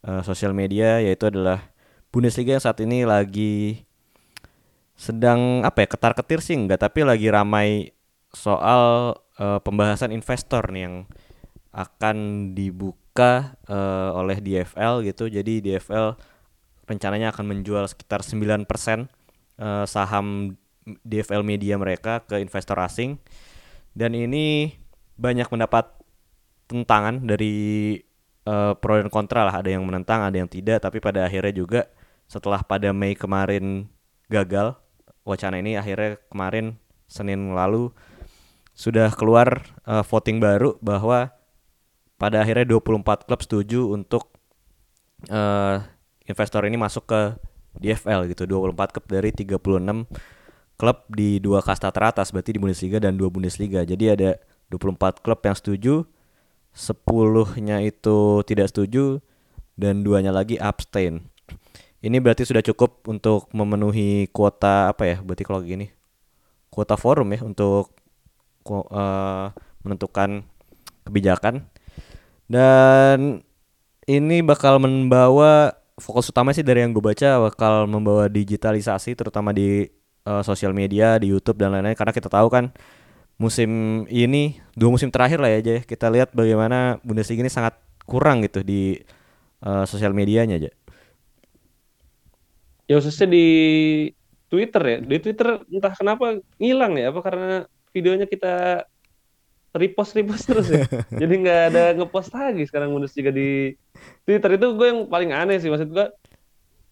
uh, 0.09 0.25
sosial 0.25 0.57
media 0.57 1.05
yaitu 1.05 1.29
adalah 1.29 1.69
Bundesliga 2.09 2.57
yang 2.57 2.65
saat 2.65 2.81
ini 2.81 3.05
lagi 3.05 3.85
sedang 4.99 5.63
apa 5.63 5.87
ya 5.87 5.89
ketar-ketir 5.95 6.43
sih 6.43 6.59
enggak 6.59 6.83
tapi 6.83 7.07
lagi 7.07 7.31
ramai 7.31 7.95
soal 8.35 9.15
uh, 9.39 9.59
pembahasan 9.63 10.11
investor 10.11 10.75
nih 10.75 10.91
yang 10.91 10.97
akan 11.71 12.51
dibuka 12.59 13.08
uh, 13.23 14.11
oleh 14.15 14.39
DFL 14.39 15.03
gitu. 15.07 15.27
Jadi 15.27 15.65
DFL 15.65 16.15
rencananya 16.89 17.35
akan 17.35 17.45
menjual 17.45 17.85
sekitar 17.91 18.25
9% 18.25 18.65
uh, 19.61 19.85
saham 19.85 20.57
DFL 21.05 21.45
Media 21.45 21.77
mereka 21.77 22.25
ke 22.25 22.41
investor 22.41 22.79
asing. 22.81 23.21
Dan 23.93 24.15
ini 24.15 24.73
banyak 25.19 25.51
mendapat 25.51 25.91
tentangan 26.71 27.25
dari 27.27 27.97
uh, 28.47 28.79
pro 28.79 29.01
dan 29.01 29.11
kontra 29.11 29.43
lah. 29.45 29.61
Ada 29.61 29.75
yang 29.75 29.85
menentang, 29.85 30.23
ada 30.23 30.37
yang 30.39 30.49
tidak. 30.49 30.81
Tapi 30.85 31.03
pada 31.03 31.27
akhirnya 31.27 31.53
juga 31.53 31.81
setelah 32.29 32.61
pada 32.63 32.93
Mei 32.93 33.17
kemarin 33.17 33.89
gagal 34.29 34.77
wacana 35.25 35.61
ini 35.61 35.77
akhirnya 35.77 36.21
kemarin 36.29 36.77
Senin 37.09 37.57
lalu 37.57 37.89
sudah 38.77 39.11
keluar 39.17 39.65
uh, 39.89 40.05
voting 40.05 40.39
baru 40.39 40.77
bahwa 40.85 41.33
pada 42.19 42.43
akhirnya 42.43 42.67
24 42.67 43.25
klub 43.25 43.41
setuju 43.41 43.81
untuk 43.95 44.35
uh, 45.31 45.81
investor 46.27 46.67
ini 46.67 46.75
masuk 46.75 47.07
ke 47.07 47.21
DFL 47.79 48.27
gitu. 48.35 48.45
24 48.45 48.93
klub 48.93 49.07
dari 49.07 49.31
36 49.31 49.57
klub 50.79 50.99
di 51.11 51.43
dua 51.43 51.59
kasta 51.59 51.91
teratas 51.91 52.31
berarti 52.31 52.55
di 52.55 52.61
Bundesliga 52.63 52.99
dan 52.99 53.15
dua 53.15 53.31
Bundesliga. 53.31 53.83
Jadi 53.87 54.05
ada 54.11 54.31
24 54.71 55.23
klub 55.25 55.41
yang 55.43 55.57
setuju 55.57 55.95
10-nya 56.75 57.83
itu 57.83 58.45
tidak 58.47 58.71
setuju 58.71 59.19
dan 59.75 60.03
duanya 60.03 60.35
lagi 60.35 60.59
abstain. 60.59 61.27
Ini 61.99 62.23
berarti 62.23 62.47
sudah 62.47 62.63
cukup 62.63 63.07
untuk 63.11 63.51
memenuhi 63.51 64.31
kuota 64.31 64.91
apa 64.95 65.03
ya 65.03 65.17
berarti 65.19 65.43
kalau 65.43 65.67
gini 65.67 65.91
kuota 66.71 66.95
forum 66.95 67.35
ya 67.35 67.43
untuk 67.43 67.91
uh, 68.71 69.51
menentukan 69.83 70.47
kebijakan 71.09 71.67
dan 72.49 73.45
ini 74.09 74.41
bakal 74.41 74.81
membawa 74.81 75.77
fokus 76.01 76.33
utama 76.33 76.57
sih 76.57 76.65
dari 76.65 76.81
yang 76.81 76.97
gue 76.97 77.05
baca 77.05 77.53
bakal 77.53 77.85
membawa 77.85 78.25
digitalisasi 78.31 79.13
terutama 79.13 79.53
di 79.53 79.85
uh, 80.25 80.41
sosial 80.41 80.73
media 80.73 81.21
di 81.21 81.29
YouTube 81.29 81.61
dan 81.61 81.77
lain-lain. 81.77 81.99
Karena 81.99 82.17
kita 82.17 82.33
tahu 82.33 82.49
kan 82.49 82.73
musim 83.37 84.03
ini 84.11 84.59
dua 84.75 84.91
musim 84.91 85.13
terakhir 85.13 85.39
lah 85.39 85.53
ya 85.55 85.59
aja 85.63 85.75
kita 85.87 86.11
lihat 86.11 86.35
bagaimana 86.35 86.99
Bundesliga 87.07 87.47
ini 87.47 87.53
sangat 87.53 87.79
kurang 88.03 88.43
gitu 88.43 88.65
di 88.65 88.97
uh, 89.63 89.85
sosial 89.85 90.17
medianya 90.17 90.57
aja. 90.57 90.71
Ya 92.89 92.97
khususnya 92.97 93.29
di 93.29 93.47
Twitter 94.49 94.83
ya. 94.83 94.99
Di 95.05 95.17
Twitter 95.21 95.61
entah 95.69 95.93
kenapa 95.93 96.41
ngilang 96.57 96.97
ya 96.97 97.13
apa 97.13 97.21
karena 97.21 97.69
videonya 97.93 98.25
kita 98.25 98.89
repost 99.79 100.13
repost 100.19 100.45
terus 100.51 100.67
ya. 100.69 100.85
Jadi 101.23 101.35
nggak 101.47 101.61
ada 101.73 101.83
ngepost 101.95 102.35
lagi 102.35 102.67
sekarang 102.67 102.93
Bundesliga 102.93 103.31
di 103.31 103.73
Twitter 104.27 104.59
itu 104.59 104.75
gue 104.75 104.87
yang 104.91 105.01
paling 105.07 105.31
aneh 105.31 105.63
sih 105.63 105.71
maksud 105.71 105.91
gue. 105.95 106.07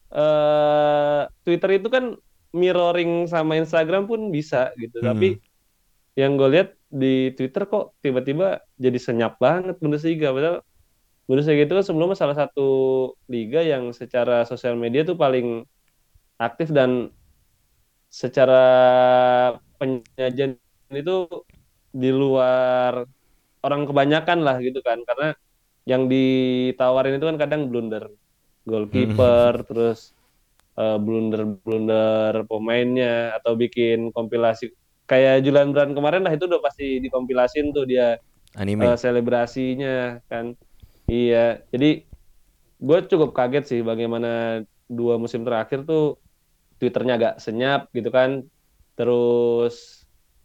Uh, 0.07 1.27
Twitter 1.43 1.83
itu 1.83 1.91
kan 1.91 2.15
mirroring 2.55 3.27
sama 3.27 3.59
Instagram 3.59 4.07
pun 4.07 4.31
bisa 4.31 4.71
gitu. 4.79 5.03
Hmm. 5.03 5.13
Tapi 5.13 5.43
yang 6.17 6.41
gue 6.41 6.49
lihat 6.49 6.73
di 6.89 7.35
Twitter 7.37 7.69
kok 7.69 7.99
tiba-tiba 8.01 8.65
jadi 8.81 8.97
senyap 8.97 9.37
banget 9.37 9.77
Bundesliga. 9.83 10.33
Padahal 10.33 10.65
Bundesliga 11.27 11.67
itu 11.67 11.75
kan 11.75 11.85
sebelumnya 11.85 12.17
salah 12.17 12.39
satu 12.39 12.69
liga 13.27 13.61
yang 13.61 13.91
secara 13.91 14.47
sosial 14.47 14.79
media 14.79 15.03
tuh 15.03 15.19
paling 15.19 15.67
aktif 16.39 16.71
dan 16.71 17.11
secara 18.09 18.65
penyajian 19.77 20.57
itu 20.95 21.27
di 21.93 22.11
luar 22.11 23.07
orang 23.63 23.83
kebanyakan 23.87 24.43
lah 24.43 24.57
gitu 24.63 24.81
kan. 24.81 25.03
Karena 25.03 25.35
yang 25.87 26.11
ditawarin 26.11 27.17
itu 27.17 27.27
kan 27.27 27.39
kadang 27.39 27.71
blunder. 27.71 28.11
Goalkeeper 28.67 29.63
hmm. 29.63 29.67
terus 29.71 30.17
uh, 30.77 30.99
blunder 31.01 31.57
blunder 31.63 32.45
pemainnya 32.47 33.35
atau 33.39 33.55
bikin 33.55 34.11
kompilasi. 34.13 34.71
Kayak 35.07 35.47
Julian 35.47 35.71
Brand 35.71 35.95
kemarin 35.95 36.27
lah 36.27 36.35
itu 36.35 36.51
udah 36.51 36.59
pasti 36.59 36.99
dikompilasin 36.99 37.71
tuh 37.71 37.87
dia 37.87 38.19
anime. 38.59 38.85
uh, 38.85 38.99
selebrasinya 38.99 40.21
kan. 40.27 40.59
Iya 41.07 41.63
jadi 41.71 42.03
gue 42.77 42.99
cukup 43.09 43.33
kaget 43.33 43.65
sih 43.65 43.81
bagaimana 43.81 44.63
dua 44.91 45.17
musim 45.17 45.47
terakhir 45.47 45.87
tuh 45.87 46.19
twitternya 46.83 47.15
agak 47.17 47.35
senyap 47.39 47.89
gitu 47.95 48.11
kan. 48.11 48.43
Terus 48.99 49.96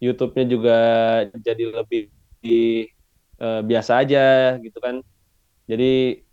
YouTube-nya 0.01 0.45
juga 0.49 0.79
jadi 1.37 1.63
lebih 1.69 2.09
uh, 3.37 3.61
biasa 3.61 4.01
aja 4.01 4.57
gitu 4.57 4.81
kan. 4.81 5.05
Jadi 5.69 6.25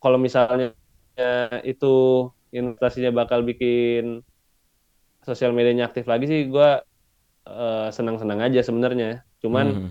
kalau 0.00 0.16
misalnya 0.18 0.72
itu 1.62 2.26
investasinya 2.50 3.12
bakal 3.12 3.44
bikin 3.44 4.24
sosial 5.22 5.54
medianya 5.54 5.86
aktif 5.86 6.08
lagi 6.08 6.26
sih, 6.26 6.48
gue 6.48 6.70
uh, 7.46 7.88
senang-senang 7.92 8.42
aja 8.42 8.64
sebenarnya. 8.64 9.22
Cuman 9.44 9.66
hmm. 9.68 9.90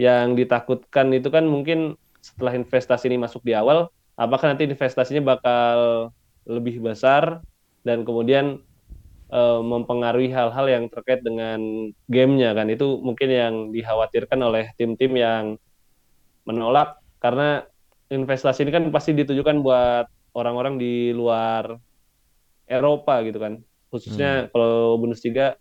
yang 0.00 0.38
ditakutkan 0.38 1.12
itu 1.12 1.28
kan 1.28 1.44
mungkin 1.44 1.98
setelah 2.22 2.54
investasi 2.54 3.10
ini 3.10 3.18
masuk 3.18 3.42
di 3.42 3.52
awal, 3.52 3.90
apakah 4.14 4.54
nanti 4.54 4.64
investasinya 4.64 5.36
bakal 5.36 6.08
lebih 6.46 6.78
besar 6.80 7.42
dan 7.82 8.06
kemudian 8.06 8.62
uh, 9.32 9.64
mempengaruhi 9.64 10.28
hal-hal 10.30 10.66
yang 10.68 10.84
terkait 10.92 11.24
dengan 11.24 11.58
gamenya 12.06 12.52
kan. 12.52 12.68
Itu 12.68 13.00
mungkin 13.00 13.28
yang 13.32 13.54
dikhawatirkan 13.72 14.38
oleh 14.38 14.70
tim-tim 14.76 15.16
yang 15.16 15.56
menolak. 16.44 17.00
Karena 17.18 17.64
investasi 18.12 18.68
ini 18.68 18.72
kan 18.74 18.84
pasti 18.92 19.16
ditujukan 19.16 19.64
buat 19.64 20.06
orang-orang 20.36 20.76
di 20.76 21.16
luar 21.16 21.80
Eropa 22.68 23.24
gitu 23.24 23.40
kan. 23.40 23.64
Khususnya 23.88 24.46
hmm. 24.46 24.48
kalau 24.52 25.00
Bundesliga 25.00 25.56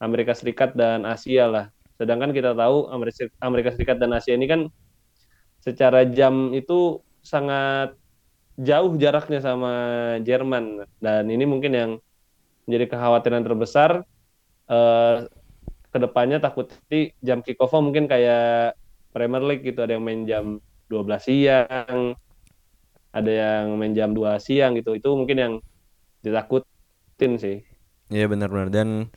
Amerika 0.00 0.32
Serikat 0.32 0.72
dan 0.72 1.04
Asia 1.04 1.44
lah. 1.46 1.66
Sedangkan 2.00 2.32
kita 2.32 2.56
tahu 2.56 2.88
Amerika 3.44 3.70
Serikat 3.76 4.00
dan 4.00 4.16
Asia 4.16 4.32
ini 4.32 4.48
kan 4.48 4.72
secara 5.60 6.08
jam 6.08 6.56
itu 6.56 7.04
sangat 7.20 7.92
jauh 8.56 8.96
jaraknya 8.96 9.44
sama 9.44 9.72
Jerman. 10.24 10.88
Dan 11.00 11.28
ini 11.28 11.44
mungkin 11.44 11.72
yang 11.76 11.90
menjadi 12.70 12.94
kekhawatiran 12.94 13.42
terbesar 13.42 14.06
uh, 14.70 15.26
ke 15.90 15.98
depannya 15.98 16.38
takut 16.38 16.70
di 16.86 17.10
jam 17.18 17.42
kick 17.42 17.58
off 17.58 17.74
mungkin 17.74 18.06
kayak 18.06 18.78
Premier 19.10 19.42
League 19.42 19.66
gitu. 19.66 19.82
Ada 19.82 19.98
yang 19.98 20.06
main 20.06 20.22
jam 20.22 20.62
12 20.86 21.18
siang 21.18 22.14
ada 23.10 23.30
yang 23.30 23.74
main 23.74 23.90
jam 23.90 24.14
2 24.14 24.38
siang 24.38 24.78
gitu. 24.78 24.94
Itu 24.94 25.18
mungkin 25.18 25.36
yang 25.36 25.52
ditakutin 26.22 27.32
sih. 27.42 27.66
Iya 28.10 28.30
benar-benar. 28.30 28.70
Dan 28.70 29.10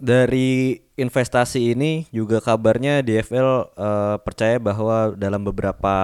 dari 0.00 0.80
investasi 0.96 1.76
ini 1.76 2.08
juga 2.10 2.40
kabarnya 2.40 3.04
DFL 3.04 3.38
uh, 3.38 3.56
eh, 3.76 4.16
percaya 4.24 4.56
bahwa 4.58 5.14
dalam 5.14 5.44
beberapa 5.44 5.94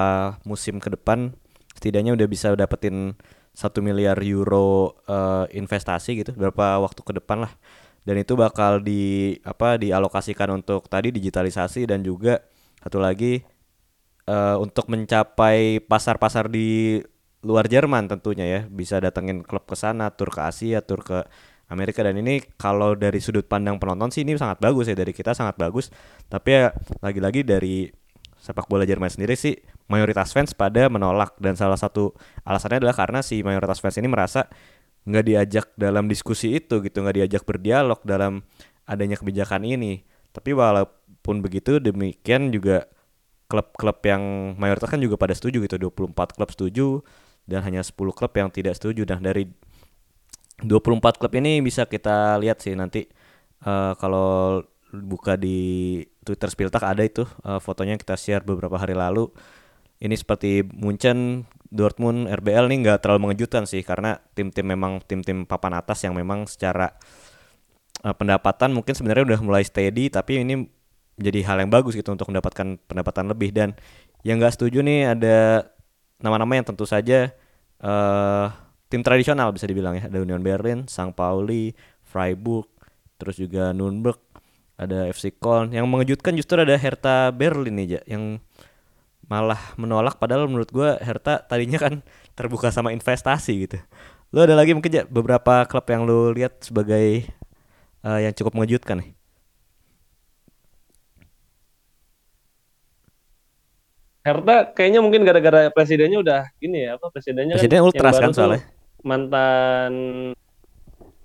musim 0.44 0.78
ke 0.78 0.92
depan 0.92 1.32
setidaknya 1.74 2.14
udah 2.14 2.28
bisa 2.28 2.54
dapetin 2.54 3.14
satu 3.58 3.82
miliar 3.82 4.14
euro 4.22 4.94
uh, 5.10 5.50
investasi 5.50 6.22
gitu 6.22 6.30
berapa 6.38 6.78
waktu 6.78 7.02
ke 7.02 7.12
depan 7.18 7.42
lah. 7.42 7.52
Dan 8.06 8.22
itu 8.22 8.38
bakal 8.38 8.78
di 8.78 9.34
apa 9.42 9.74
dialokasikan 9.74 10.54
untuk 10.54 10.86
tadi 10.86 11.10
digitalisasi 11.10 11.90
dan 11.90 12.06
juga 12.06 12.38
satu 12.78 13.02
lagi 13.02 13.42
uh, 14.30 14.62
untuk 14.62 14.86
mencapai 14.86 15.82
pasar-pasar 15.82 16.46
di 16.46 17.02
luar 17.42 17.66
Jerman 17.66 18.06
tentunya 18.06 18.46
ya. 18.46 18.60
Bisa 18.70 19.02
datengin 19.02 19.42
klub 19.42 19.66
ke 19.66 19.74
sana 19.74 20.14
tur 20.14 20.30
ke 20.30 20.38
Asia 20.38 20.78
tur 20.78 21.02
ke 21.02 21.26
Amerika. 21.66 22.06
Dan 22.06 22.22
ini 22.22 22.38
kalau 22.56 22.94
dari 22.94 23.18
sudut 23.18 23.44
pandang 23.50 23.82
penonton 23.82 24.14
sih 24.14 24.22
ini 24.22 24.38
sangat 24.38 24.62
bagus 24.62 24.86
ya. 24.86 24.94
Dari 24.94 25.10
kita 25.10 25.34
sangat 25.34 25.58
bagus. 25.58 25.90
Tapi 26.30 26.48
ya 26.48 26.70
lagi-lagi 27.02 27.42
dari 27.42 27.90
sepak 28.38 28.70
bola 28.70 28.86
Jerman 28.86 29.10
sendiri 29.10 29.34
sih 29.34 29.58
mayoritas 29.90 30.30
fans 30.32 30.54
pada 30.54 30.86
menolak. 30.86 31.34
Dan 31.38 31.58
salah 31.58 31.76
satu 31.76 32.14
alasannya 32.46 32.82
adalah 32.82 32.96
karena 32.96 33.20
si 33.20 33.42
mayoritas 33.42 33.82
fans 33.82 33.98
ini 33.98 34.08
merasa 34.08 34.46
nggak 35.08 35.24
diajak 35.24 35.66
dalam 35.74 36.04
diskusi 36.06 36.56
itu 36.58 36.84
gitu 36.84 37.00
nggak 37.00 37.16
diajak 37.24 37.42
berdialog 37.48 37.98
dalam 38.04 38.44
adanya 38.88 39.16
kebijakan 39.20 39.64
ini. 39.64 40.04
Tapi 40.32 40.54
walaupun 40.54 41.40
begitu 41.42 41.80
demikian 41.82 42.54
juga 42.54 42.86
klub-klub 43.48 43.98
yang 44.04 44.54
mayoritas 44.60 44.92
kan 44.92 45.00
juga 45.00 45.16
pada 45.16 45.32
setuju 45.32 45.64
gitu. 45.64 45.76
24 45.90 46.36
klub 46.36 46.48
setuju 46.52 46.86
dan 47.48 47.64
hanya 47.64 47.80
10 47.80 47.96
klub 48.12 48.32
yang 48.36 48.52
tidak 48.52 48.76
setuju. 48.76 49.08
Nah 49.08 49.20
dari 49.20 49.48
24 50.60 51.16
klub 51.16 51.32
ini 51.38 51.64
bisa 51.64 51.88
kita 51.88 52.36
lihat 52.42 52.60
sih 52.60 52.76
nanti 52.76 53.08
uh, 53.64 53.96
kalau 53.96 54.60
buka 54.92 55.36
di 55.36 56.00
Twitter 56.24 56.48
Spiltak 56.48 56.84
ada 56.84 57.04
itu 57.04 57.28
uh, 57.44 57.60
fotonya 57.60 57.96
kita 58.00 58.16
share 58.16 58.44
beberapa 58.44 58.76
hari 58.80 58.96
lalu. 58.96 59.28
Ini 59.98 60.14
seperti 60.14 60.62
Munchen, 60.62 61.42
Dortmund, 61.68 62.30
RBL 62.30 62.70
nih 62.70 62.78
nggak 62.86 62.98
terlalu 63.02 63.28
mengejutkan 63.28 63.66
sih 63.66 63.82
karena 63.82 64.16
tim-tim 64.32 64.62
memang 64.62 65.02
tim-tim 65.02 65.42
papan 65.42 65.74
atas 65.74 66.06
yang 66.06 66.14
memang 66.14 66.46
secara 66.46 66.94
uh, 68.06 68.14
pendapatan 68.14 68.70
mungkin 68.70 68.94
sebenarnya 68.94 69.34
udah 69.34 69.40
mulai 69.42 69.66
steady 69.66 70.06
tapi 70.08 70.40
ini 70.46 70.70
jadi 71.18 71.42
hal 71.50 71.66
yang 71.66 71.70
bagus 71.74 71.98
gitu 71.98 72.14
untuk 72.14 72.30
mendapatkan 72.30 72.78
pendapatan 72.86 73.26
lebih 73.26 73.50
dan 73.50 73.74
yang 74.22 74.38
nggak 74.38 74.54
setuju 74.54 74.86
nih 74.86 75.18
ada 75.18 75.66
nama-nama 76.22 76.62
yang 76.62 76.66
tentu 76.66 76.86
saja 76.86 77.34
uh, 77.82 78.46
tim 78.88 79.04
tradisional 79.04 79.52
bisa 79.52 79.68
dibilang 79.68 79.98
ya. 79.98 80.08
Ada 80.08 80.18
Union 80.22 80.42
Berlin, 80.42 80.88
Sang 80.88 81.12
Pauli, 81.12 81.76
Freiburg, 82.02 82.66
terus 83.20 83.36
juga 83.36 83.70
Nürnberg, 83.76 84.18
ada 84.78 85.10
FC 85.10 85.34
Köln. 85.34 85.74
Yang 85.74 85.86
mengejutkan 85.90 86.32
justru 86.38 86.62
ada 86.62 86.78
Hertha 86.78 87.34
Berlin 87.34 87.74
nih, 87.82 87.98
ja, 87.98 88.00
yang 88.06 88.38
malah 89.28 89.60
menolak 89.76 90.16
padahal 90.16 90.48
menurut 90.48 90.72
gue 90.72 90.88
Hertha 91.04 91.44
tadinya 91.44 91.76
kan 91.76 92.00
terbuka 92.38 92.72
sama 92.72 92.94
investasi 92.96 93.68
gitu. 93.68 93.78
Lo 94.32 94.46
ada 94.46 94.56
lagi 94.56 94.72
mungkin 94.72 94.88
ya 94.88 95.04
beberapa 95.04 95.68
klub 95.68 95.84
yang 95.90 96.08
lo 96.08 96.32
lihat 96.32 96.64
sebagai 96.64 97.28
uh, 98.06 98.22
yang 98.22 98.32
cukup 98.32 98.56
mengejutkan 98.56 99.04
nih? 99.04 99.10
Hertha 104.24 104.56
kayaknya 104.76 105.00
mungkin 105.00 105.24
gara-gara 105.24 105.72
presidennya 105.72 106.20
udah 106.20 106.42
ini 106.60 106.84
ya 106.84 107.00
apa 107.00 107.08
presidennya 107.08 107.56
Presiden 107.56 107.80
kan 107.80 107.86
ultras 107.88 108.14
kan 108.20 108.32
soalnya 108.36 108.62
mantan 109.00 109.92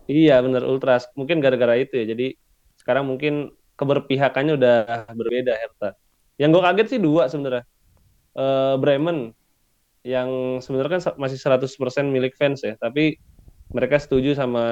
iya 0.07 0.39
bener 0.39 0.63
ultras 0.63 1.11
mungkin 1.19 1.43
gara-gara 1.43 1.75
itu 1.75 1.99
ya 1.99 2.15
jadi 2.15 2.39
sekarang 2.83 3.07
mungkin 3.07 3.55
keberpihakannya 3.79 4.59
udah 4.59 5.07
berbeda 5.15 5.55
Hertha 5.55 5.95
yang 6.41 6.49
gue 6.51 6.61
kaget 6.61 6.87
sih 6.97 6.99
dua 7.01 7.29
sebenarnya. 7.29 7.65
Uh, 8.33 8.75
Bremen 8.81 9.31
yang 10.03 10.59
sebenarnya 10.59 10.99
kan 10.99 11.01
masih 11.15 11.39
100% 11.39 11.69
milik 12.09 12.35
fans 12.35 12.65
ya 12.65 12.75
tapi 12.81 13.21
mereka 13.71 14.01
setuju 14.01 14.35
sama 14.35 14.65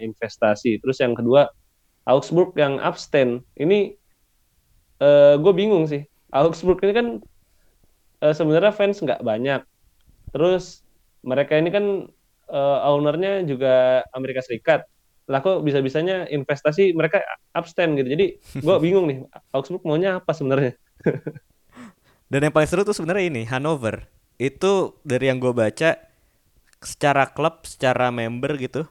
investasi. 0.00 0.80
Terus 0.80 0.98
yang 1.02 1.12
kedua 1.12 1.50
Augsburg 2.08 2.56
yang 2.56 2.80
abstain. 2.80 3.44
Ini 3.58 3.94
uh, 5.02 5.36
gue 5.38 5.52
bingung 5.54 5.84
sih. 5.86 6.06
Augsburg 6.30 6.80
ini 6.86 6.92
kan 6.94 7.06
uh, 8.22 8.34
sebenarnya 8.34 8.72
fans 8.72 9.02
nggak 9.02 9.20
banyak. 9.20 9.60
Terus 10.30 10.86
mereka 11.20 11.58
ini 11.58 11.68
kan 11.74 11.84
uh, 12.48 12.78
ownernya 12.86 13.44
juga 13.44 14.06
Amerika 14.14 14.40
Serikat 14.40 14.86
lah 15.30 15.38
kok 15.38 15.62
bisa-bisanya 15.62 16.26
investasi 16.26 16.90
mereka 16.90 17.22
abstain 17.54 17.94
gitu. 17.94 18.10
Jadi 18.10 18.26
gue 18.58 18.76
bingung 18.84 19.06
nih 19.06 19.22
Augsburg 19.54 19.86
maunya 19.86 20.18
apa 20.18 20.34
sebenarnya? 20.34 20.74
Dan 22.26 22.50
yang 22.50 22.54
paling 22.54 22.66
seru 22.66 22.82
tuh 22.82 22.94
sebenarnya 22.94 23.30
ini 23.30 23.42
Hanover. 23.46 24.10
Itu 24.42 24.98
dari 25.06 25.30
yang 25.30 25.38
gue 25.38 25.54
baca 25.54 25.94
secara 26.82 27.30
klub 27.30 27.62
secara 27.62 28.10
member 28.10 28.58
gitu 28.58 28.88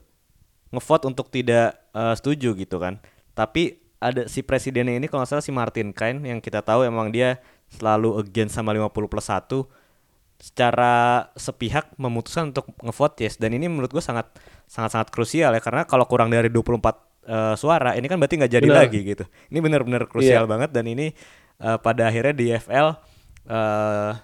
ngevote 0.69 1.09
untuk 1.09 1.27
tidak 1.33 1.75
uh, 1.91 2.15
setuju 2.15 2.55
gitu 2.55 2.79
kan. 2.79 3.03
Tapi 3.35 3.83
ada 3.99 4.31
si 4.31 4.39
presidennya 4.39 4.95
ini 4.95 5.11
kalau 5.11 5.27
nggak 5.27 5.31
salah 5.35 5.43
si 5.43 5.51
Martin 5.51 5.91
Kain 5.91 6.23
yang 6.23 6.39
kita 6.39 6.63
tahu 6.63 6.87
emang 6.87 7.11
dia 7.11 7.43
selalu 7.67 8.15
against 8.23 8.55
sama 8.55 8.71
50 8.71 9.11
plus 9.11 9.27
1 9.27 9.43
secara 10.39 11.27
sepihak 11.35 11.91
memutuskan 11.99 12.55
untuk 12.55 12.71
ngevote 12.79 13.27
yes. 13.27 13.35
Dan 13.35 13.51
ini 13.53 13.67
menurut 13.67 13.91
gue 13.91 13.99
sangat 13.99 14.31
sangat 14.65 14.95
sangat 14.95 15.09
krusial 15.11 15.51
ya. 15.51 15.61
Karena 15.61 15.83
kalau 15.83 16.07
kurang 16.07 16.31
dari 16.31 16.47
24 16.47 16.63
uh, 16.63 16.89
eh, 17.27 17.55
suara 17.59 17.93
ini 17.99 18.07
kan 18.07 18.15
berarti 18.17 18.39
nggak 18.39 18.53
jadi 18.55 18.67
bener. 18.71 18.79
lagi 18.87 18.99
gitu. 19.03 19.27
Ini 19.51 19.59
benar-benar 19.59 20.07
krusial 20.07 20.47
yeah. 20.47 20.49
banget. 20.49 20.71
Dan 20.71 20.87
ini 20.87 21.11
uh, 21.59 21.75
pada 21.77 22.07
akhirnya 22.07 22.31
di 22.31 22.55
FL 22.55 22.95
uh, 23.51 24.15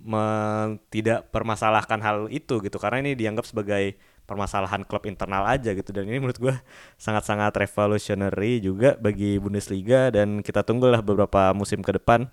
eh, 0.00 0.66
tidak 0.88 1.28
permasalahkan 1.28 2.00
hal 2.00 2.18
itu 2.32 2.64
gitu. 2.64 2.80
Karena 2.80 3.04
ini 3.04 3.12
dianggap 3.12 3.44
sebagai 3.44 4.00
permasalahan 4.24 4.88
klub 4.88 5.04
internal 5.04 5.44
aja 5.44 5.76
gitu. 5.76 5.92
Dan 5.92 6.08
ini 6.08 6.24
menurut 6.24 6.40
gue 6.40 6.54
sangat-sangat 6.96 7.52
revolutionary 7.52 8.64
juga 8.64 8.96
bagi 8.96 9.36
Bundesliga. 9.36 10.08
Dan 10.08 10.40
kita 10.40 10.64
tunggulah 10.64 11.04
beberapa 11.04 11.52
musim 11.52 11.84
ke 11.84 11.92
depan 12.00 12.32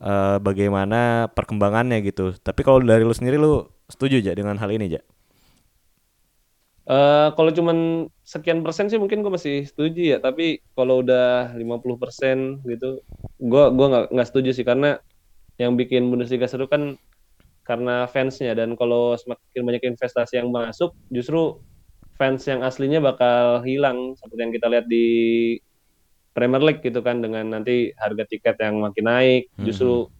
uh, 0.00 0.36
bagaimana 0.42 1.30
perkembangannya 1.32 2.02
gitu. 2.04 2.34
Tapi 2.36 2.60
kalau 2.66 2.82
dari 2.82 3.02
lu 3.04 3.14
sendiri 3.14 3.36
lu 3.40 3.68
setuju 3.88 4.20
aja 4.20 4.32
dengan 4.34 4.56
hal 4.58 4.70
ini, 4.72 4.98
Ja? 4.98 5.02
Uh, 6.86 7.34
kalau 7.34 7.50
cuman 7.50 8.06
sekian 8.22 8.62
persen 8.62 8.86
sih 8.86 8.94
mungkin 8.94 9.26
gue 9.26 9.32
masih 9.34 9.66
setuju 9.66 10.14
ya, 10.14 10.18
tapi 10.22 10.62
kalau 10.78 11.02
udah 11.02 11.50
50 11.58 11.98
persen 11.98 12.62
gitu, 12.62 13.02
gue 13.42 13.64
gua 13.74 13.86
nggak 13.90 14.04
nggak 14.14 14.28
setuju 14.30 14.54
sih 14.54 14.62
karena 14.62 15.02
yang 15.58 15.74
bikin 15.74 16.06
Bundesliga 16.06 16.46
seru 16.46 16.70
kan 16.70 16.94
karena 17.66 18.06
fansnya 18.06 18.54
dan 18.54 18.78
kalau 18.78 19.18
semakin 19.18 19.66
banyak 19.66 19.82
investasi 19.82 20.38
yang 20.38 20.54
masuk, 20.54 20.94
justru 21.10 21.58
fans 22.14 22.46
yang 22.46 22.62
aslinya 22.62 23.02
bakal 23.02 23.66
hilang 23.66 24.14
seperti 24.14 24.40
yang 24.46 24.54
kita 24.54 24.66
lihat 24.70 24.86
di 24.86 25.06
Premier 26.36 26.60
League 26.60 26.84
gitu 26.84 27.00
kan 27.00 27.24
dengan 27.24 27.48
nanti 27.48 27.96
harga 27.96 28.28
tiket 28.28 28.60
yang 28.60 28.84
makin 28.84 29.08
naik 29.08 29.42
hmm. 29.56 29.64
justru 29.64 30.12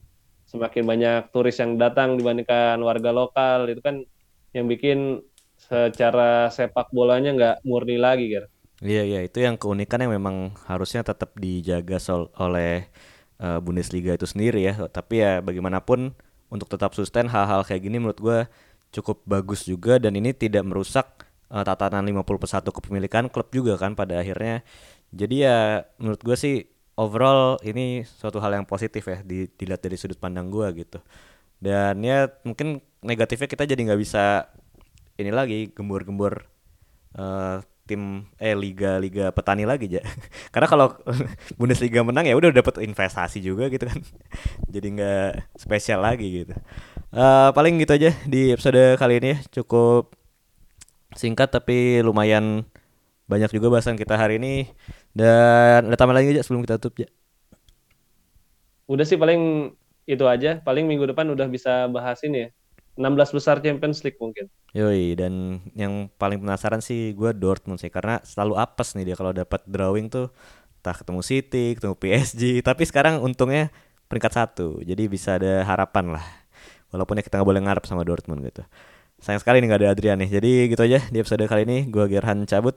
semakin 0.49 0.89
banyak 0.89 1.23
turis 1.29 1.61
yang 1.61 1.77
datang 1.77 2.17
dibandingkan 2.17 2.81
warga 2.81 3.13
lokal 3.13 3.69
itu 3.69 3.85
kan 3.85 4.01
yang 4.57 4.65
bikin 4.65 5.21
secara 5.61 6.49
sepak 6.49 6.89
bolanya 6.89 7.37
nggak 7.37 7.57
murni 7.69 8.01
lagi 8.01 8.33
gitu. 8.33 8.49
Iya 8.81 9.03
iya 9.05 9.21
itu 9.25 9.45
yang 9.45 9.61
keunikan 9.61 10.01
yang 10.01 10.17
memang 10.17 10.57
harusnya 10.65 11.05
tetap 11.05 11.37
dijaga 11.37 12.01
sol 12.01 12.33
oleh 12.37 12.89
uh, 13.41 13.61
Bundesliga 13.61 14.17
itu 14.17 14.25
sendiri 14.25 14.65
ya. 14.65 14.77
Tapi 14.89 15.21
ya 15.21 15.41
bagaimanapun 15.45 16.17
untuk 16.49 16.69
tetap 16.73 16.97
sustain 16.97 17.29
hal-hal 17.29 17.65
kayak 17.65 17.83
gini 17.85 18.01
menurut 18.01 18.21
gue 18.21 18.39
cukup 18.95 19.25
bagus 19.27 19.67
juga 19.67 19.99
dan 19.99 20.15
ini 20.15 20.31
tidak 20.33 20.63
merusak 20.63 21.27
uh, 21.51 21.65
tatanan 21.67 22.07
50 22.07 22.23
persatu 22.39 22.71
kepemilikan 22.71 23.29
klub 23.33 23.51
juga 23.51 23.75
kan 23.81 23.99
pada 23.99 24.23
akhirnya 24.23 24.63
jadi 25.12 25.37
ya 25.37 25.59
menurut 26.01 26.21
gue 26.23 26.37
sih 26.38 26.57
overall 26.97 27.61
ini 27.62 28.03
suatu 28.07 28.40
hal 28.40 28.57
yang 28.57 28.66
positif 28.66 29.05
ya 29.05 29.21
di, 29.21 29.47
dilihat 29.53 29.85
dari 29.85 29.97
sudut 30.01 30.16
pandang 30.16 30.49
gue 30.49 30.66
gitu. 30.87 30.99
Dan 31.61 32.05
ya 32.05 32.29
mungkin 32.45 32.81
negatifnya 33.05 33.49
kita 33.49 33.64
jadi 33.64 33.81
nggak 33.81 34.01
bisa 34.01 34.51
ini 35.16 35.33
lagi 35.33 35.72
gembur-gembur 35.72 36.45
uh, 37.16 37.61
tim 37.87 38.26
eh 38.43 38.53
liga 38.53 38.99
liga 38.99 39.31
petani 39.31 39.62
lagi 39.62 39.87
ya 39.87 40.03
karena 40.53 40.66
kalau 40.66 40.99
Bundesliga 41.59 42.03
menang 42.03 42.26
ya 42.26 42.35
udah 42.35 42.51
dapat 42.51 42.83
investasi 42.83 43.39
juga 43.39 43.70
gitu 43.70 43.87
kan 43.87 44.03
jadi 44.74 44.87
nggak 44.91 45.31
spesial 45.55 46.03
lagi 46.03 46.45
gitu 46.45 46.55
uh, 47.14 47.55
paling 47.55 47.78
gitu 47.78 47.95
aja 47.95 48.11
di 48.26 48.51
episode 48.53 48.99
kali 48.99 49.22
ini 49.22 49.28
ya. 49.33 49.62
cukup 49.62 50.12
singkat 51.14 51.49
tapi 51.49 52.03
lumayan 52.03 52.66
banyak 53.27 53.51
juga 53.51 53.79
bahasan 53.79 53.99
kita 53.99 54.14
hari 54.14 54.39
ini 54.39 54.70
dan 55.11 55.91
ada 55.91 55.99
tambah 55.99 56.14
lagi 56.14 56.31
aja 56.31 56.47
sebelum 56.47 56.62
kita 56.62 56.79
tutup 56.79 57.07
ya. 57.07 57.09
Udah 58.87 59.03
sih 59.03 59.18
paling 59.18 59.74
itu 60.07 60.24
aja. 60.24 60.62
Paling 60.62 60.87
minggu 60.87 61.11
depan 61.11 61.27
udah 61.35 61.51
bisa 61.51 61.91
bahas 61.91 62.22
ini 62.22 62.47
ya. 62.47 62.51
16 62.97 63.37
besar 63.37 63.61
Champions 63.61 64.01
League 64.07 64.16
mungkin. 64.16 64.49
Yoi, 64.72 65.12
dan 65.18 65.61
yang 65.77 66.09
paling 66.16 66.41
penasaran 66.41 66.81
sih 66.81 67.12
gue 67.12 67.35
Dortmund 67.37 67.77
sih 67.77 67.93
karena 67.93 68.24
selalu 68.24 68.57
apes 68.57 68.97
nih 68.97 69.12
dia 69.12 69.16
kalau 69.18 69.37
dapat 69.37 69.61
drawing 69.68 70.09
tuh 70.09 70.33
entah 70.81 70.97
ketemu 70.97 71.20
City, 71.20 71.77
ketemu 71.77 71.93
PSG, 71.99 72.43
tapi 72.64 72.89
sekarang 72.89 73.20
untungnya 73.20 73.68
peringkat 74.09 74.33
satu, 74.33 74.81
jadi 74.81 75.11
bisa 75.11 75.37
ada 75.37 75.66
harapan 75.66 76.16
lah. 76.16 76.24
Walaupun 76.89 77.20
ya 77.20 77.22
kita 77.27 77.43
nggak 77.43 77.49
boleh 77.53 77.62
ngarep 77.68 77.85
sama 77.85 78.07
Dortmund 78.07 78.41
gitu. 78.49 78.64
Sayang 79.16 79.41
sekali 79.41 79.64
nih 79.64 79.68
gak 79.72 79.81
ada 79.81 79.89
Adrian 79.97 80.18
nih. 80.20 80.29
Jadi 80.29 80.51
gitu 80.72 80.83
aja 80.85 81.01
di 81.09 81.16
episode 81.18 81.45
kali 81.49 81.64
ini. 81.64 81.79
Gue 81.89 82.05
Gerhan 82.07 82.45
cabut. 82.45 82.77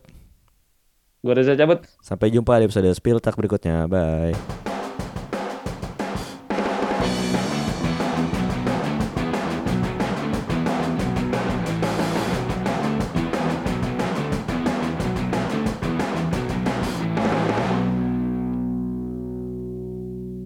Gue 1.19 1.33
Reza 1.35 1.55
cabut. 1.59 1.83
Sampai 1.99 2.31
jumpa 2.31 2.55
di 2.59 2.71
episode 2.71 2.87
Spill 2.95 3.19
Tak 3.19 3.35
berikutnya. 3.35 3.85
Bye. 3.91 4.68